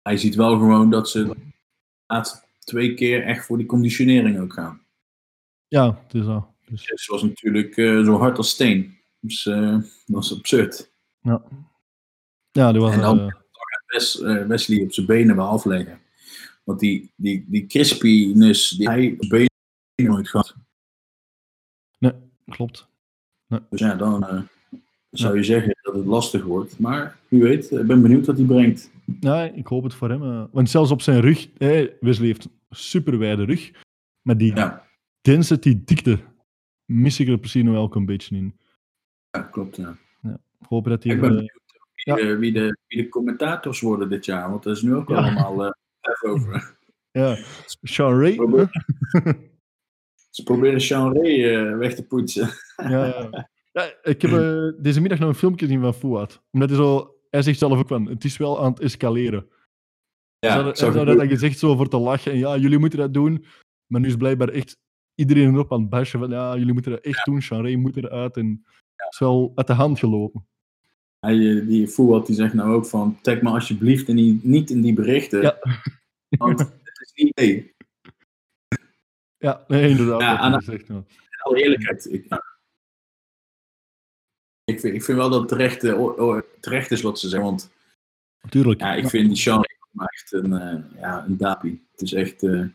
[0.02, 1.36] Hij ziet wel gewoon dat ze de
[2.06, 4.82] laatste twee keer echt voor die conditionering ook gaan.
[5.68, 6.48] Ja, het is dat.
[6.66, 8.98] Dus, Chris was natuurlijk eh, zo hard als steen.
[9.20, 10.92] Dus eh, dat is absurd.
[11.22, 11.44] ja.
[12.52, 12.94] ja, die was...
[12.94, 13.46] En dan-
[13.88, 16.00] Wes, eh, Wesley op zijn benen wel afleggen.
[16.64, 19.50] Want die, die, die crispiness die hij op benen
[19.96, 20.56] nooit gehad.
[22.00, 22.14] nee,
[22.46, 22.88] klopt.
[23.48, 24.48] Dus ja, dan
[25.10, 26.80] zou je zeggen dat het lastig wordt.
[26.80, 28.92] Maar wie weet, ik ben benieuwd wat hij brengt.
[29.20, 30.24] Ja, ik hoop het voor hem.
[30.24, 30.44] eh.
[30.52, 33.72] want zelfs op zijn rug, eh, Wesley heeft een super wijde rug,
[34.22, 34.88] maar die Ja,
[35.22, 36.20] density, dikte,
[36.86, 38.58] mis ik er precies nog wel een beetje in.
[39.32, 39.76] ja klopt.
[39.76, 39.98] Ja.
[40.60, 41.14] Ik hoop dat hij...
[41.14, 41.62] Ik ben eh, benieuwd
[42.04, 44.50] wie, de, wie, de, wie de commentators worden dit jaar.
[44.50, 45.16] Want er is nu ook Ja.
[45.16, 46.78] allemaal eh even over.
[47.12, 47.38] ja,
[47.82, 48.36] Sean Ray.
[48.36, 48.86] Probeer-?
[50.30, 52.50] Ze proberen Sean Ray eh, weg te poetsen.
[52.78, 53.50] ja, ja.
[53.82, 56.42] ja, ik heb eh, deze middag nog een filmpje gezien van Fouad.
[56.52, 57.12] Omdat hij zo...
[57.30, 59.48] Hij zegt zelf ook van, het is wel aan het escaleren.
[60.40, 61.18] Ja, het hadden ook.
[61.18, 62.32] dat gezegd zo voor te lachen.
[62.32, 63.46] En ja, jullie moeten dat doen.
[63.88, 64.78] Maar nu is blijkbaar echt
[65.16, 67.42] iedereen erop aan het bashen van ja, jullie moeten dat echt doen.
[67.42, 68.38] Ray moet eruit.
[68.38, 68.66] En
[68.96, 70.48] het is wel uit de hand gelopen.
[71.20, 74.82] Hij, die Fouad die zegt nou ook van, tag me alsjeblieft in die, niet in
[74.82, 75.42] die berichten.
[75.42, 75.58] Ja.
[76.38, 77.76] Want het is niet mee.
[79.38, 80.22] Ja, nee, inderdaad.
[80.22, 80.96] Ja, wat aan je de- zegt, ja.
[80.96, 82.14] In alle eerlijkheid.
[82.14, 82.26] Ik.
[84.68, 87.50] Ik, vind, ik vind wel dat het terecht, eh, terecht is wat ze zeggen.
[87.50, 87.72] Want
[88.50, 88.80] Tuurlijk.
[88.80, 89.64] ja, ik vind die Sean
[90.06, 91.88] echt een, eh, ja, een dapie.
[91.92, 92.44] Het is echt...
[92.44, 92.66] eh,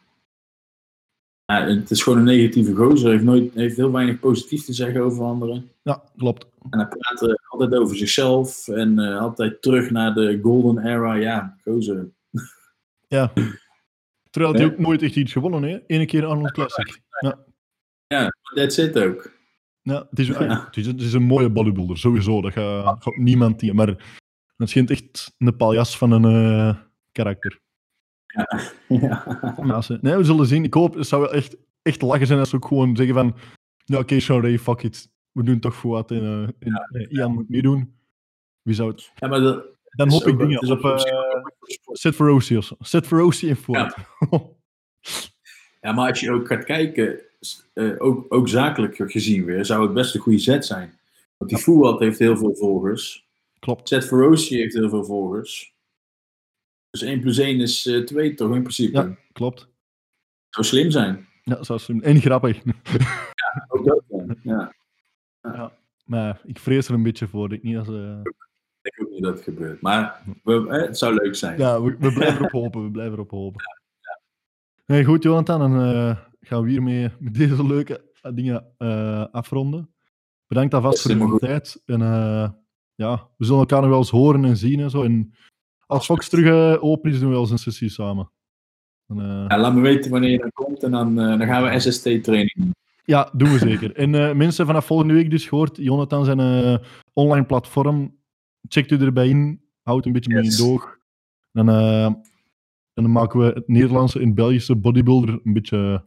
[1.45, 3.03] ja, het is gewoon een negatieve gozer.
[3.05, 5.71] Hij heeft, nooit, heeft heel weinig positief te zeggen over anderen.
[5.83, 6.47] Ja, klopt.
[6.71, 8.69] En hij praat altijd over zichzelf.
[8.69, 11.15] En altijd terug naar de golden era.
[11.15, 12.11] Ja, gozer.
[13.09, 13.33] Ja.
[14.31, 14.71] Terwijl hij Ja.
[14.73, 15.83] ook nooit echt iets gewonnen heeft.
[15.87, 17.01] Eén keer Arnold Classic.
[18.07, 19.31] Ja, That's it ook.
[19.83, 20.65] Ja, het, is, Ja.
[20.67, 22.41] het, is, het is een mooie bodybuilder, sowieso.
[22.43, 23.73] Dat gaat, gaat niemand die.
[23.75, 23.89] Maar
[24.57, 26.77] het schijnt echt een paljas van een eh,
[27.13, 27.61] karakter.
[28.89, 29.55] ja.
[29.67, 30.65] Ja, ze- nee, we zullen zien.
[30.65, 33.37] Ik hoop, het zou wel echt, echt lachen zijn als ze ook gewoon zeggen van
[33.85, 35.11] ja, oké, Sean Ray, fuck it.
[35.33, 37.97] We doen toch voor wat en, eh, en eh, Ian moet meedoen.
[38.63, 39.11] Wie zou het...
[39.15, 40.99] ja, maar Dan hoop ik dingen het is op eh, een
[41.65, 41.99] sport.
[41.99, 43.01] Seth Feroci of zo.
[43.01, 43.95] Feroci en Ford.
[45.81, 47.21] Ja, maar als je ook gaat kijken,
[47.73, 50.99] eh, ook, ook zakelijk gezien weer, zou het best een goede zet zijn.
[51.37, 53.27] Want die Fouad heeft heel veel volgers.
[53.59, 53.89] klopt.
[53.89, 55.75] Seth Feroci heeft heel veel volgers.
[56.91, 58.99] Dus 1 plus 1 is eh 2 toch in principe.
[58.99, 59.17] Ja.
[59.33, 59.69] Klopt.
[60.49, 61.27] Zou slim zijn.
[61.43, 62.01] Ja, zo slim.
[62.01, 62.63] En grappig.
[63.69, 64.03] Ook dat,
[64.43, 64.73] ja.
[65.43, 65.73] ja.
[66.05, 67.53] maar ik vrees er een beetje voor.
[67.53, 68.21] Ik niet als, eh,
[68.83, 69.81] Ik niet dat het gebeurt.
[69.81, 71.59] Maar we, eh, het zou leuk zijn.
[71.59, 72.85] Ja, we, we blijven erop hopen.
[72.85, 73.63] We blijven erop hopen.
[74.87, 75.59] Nee, goed, Jonathan.
[75.59, 79.95] Dan eh, gaan we hiermee met deze leuke eh, dingen eh, afronden.
[80.47, 81.83] Bedankt alvast voor de tijd.
[81.85, 82.51] En eh,
[82.95, 85.03] ja, we zullen elkaar nog wel eens horen en zien en zo.
[85.03, 85.35] En
[85.87, 88.31] als Fox terug open is, doen we wel eens een sessie samen.
[89.07, 89.17] En,
[89.49, 92.75] Ja, laat me weten wanneer je dan komt en dan, dan gaan we SST-training doen.
[93.05, 93.97] Ja, doen we zeker.
[93.97, 96.81] En mensen, vanaf volgende week dus gehoord, Jonathan zijn
[97.13, 98.17] online platform.
[98.69, 101.01] Checkt u erbij in, houdt een beetje mee in doog.
[101.53, 102.05] Eh,
[102.95, 106.07] en dan maken we het Nederlandse en Belgische bodybuilder een beetje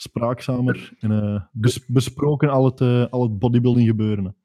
[0.00, 0.92] spraakzamer.
[1.00, 4.36] En eh, bes- besproken al het, eh, al het bodybuilding gebeuren.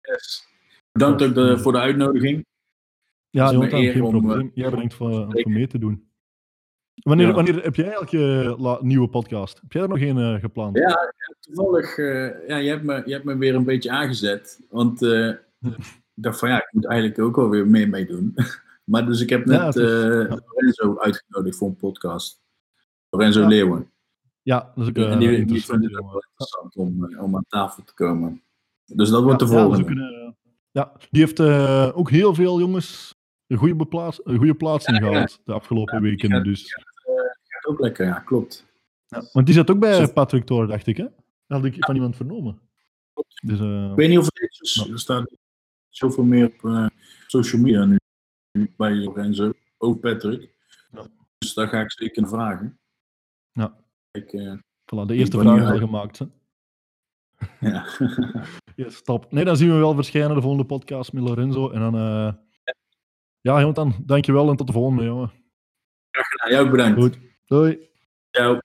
[0.00, 0.46] Yes.
[0.92, 2.46] Bedankt ook de- voor de uitnodiging.
[3.30, 4.40] Ja, Jonathan, geen om, probleem.
[4.40, 5.52] eh, Jij bedankt voor, spreken.
[5.52, 6.08] mee te doen.
[6.94, 7.32] Wanneer, Ja.
[7.34, 9.60] wanneer heb jij eigenlijk je nieuwe podcast?
[9.60, 10.76] Heb jij er nog een eh, gepland?
[10.78, 14.66] Ja, toevallig, eh, ja, je, hebt me, je hebt me weer een beetje aangezet.
[14.70, 15.28] Want eh,
[15.60, 15.78] ik
[16.14, 18.34] dacht van ja, ik moet eigenlijk ook wel weer mee meedoen.
[18.90, 19.88] maar dus ik heb net is- eh,
[20.28, 20.40] ja.
[20.46, 22.42] Lorenzo uitgenodigd voor een podcast.
[23.10, 23.46] Lorenzo.
[23.46, 23.90] Leeuwen.
[24.46, 25.80] Ja, dat is ook eh, en die, die interessant.
[25.80, 28.42] vindt het ook wel interessant om, eh, om aan tafel te komen.
[28.84, 29.90] Dus dat wordt Ja, de volgende.
[29.90, 30.32] een, eh,
[30.70, 33.14] ja, die heeft eh, ook heel veel jongens
[33.46, 36.44] een goede, beplaats, een goede plaatsing gehaald de afgelopen weken.
[36.44, 36.74] dus.
[37.46, 38.66] Gaat ook lekker, ja, klopt.
[39.32, 40.96] Want die zat ook bij Patrick Thor, dacht ik.
[40.96, 41.04] Hè?
[41.46, 42.58] Dat had ik van iemand vernomen.
[43.42, 45.36] Dus, eh, Ik weet niet of het is, dus er staat
[45.88, 46.86] zoveel meer op eh,
[47.26, 47.98] social media nu,
[48.52, 50.54] nu bij Lorenzo, ook Patrick.
[51.38, 52.78] Dus daar ga ik zeker naar vragen.
[54.16, 54.52] Ik, eh,
[54.84, 56.18] voilà, de eerste vraag al gemaakt.
[56.18, 56.26] Hè?
[57.60, 57.86] ja.
[58.76, 59.32] Yes, top.
[59.32, 61.70] Nee, dan zien we wel verschijnen de volgende podcast met Lorenzo.
[61.70, 62.32] En dan, eh
[63.40, 65.32] ja, Jonathan, dankjewel en tot de volgende, jongen.
[66.44, 67.00] ja, jou bedankt.
[67.00, 67.18] Goed.
[67.44, 67.88] Doei.
[68.30, 68.58] Ciao.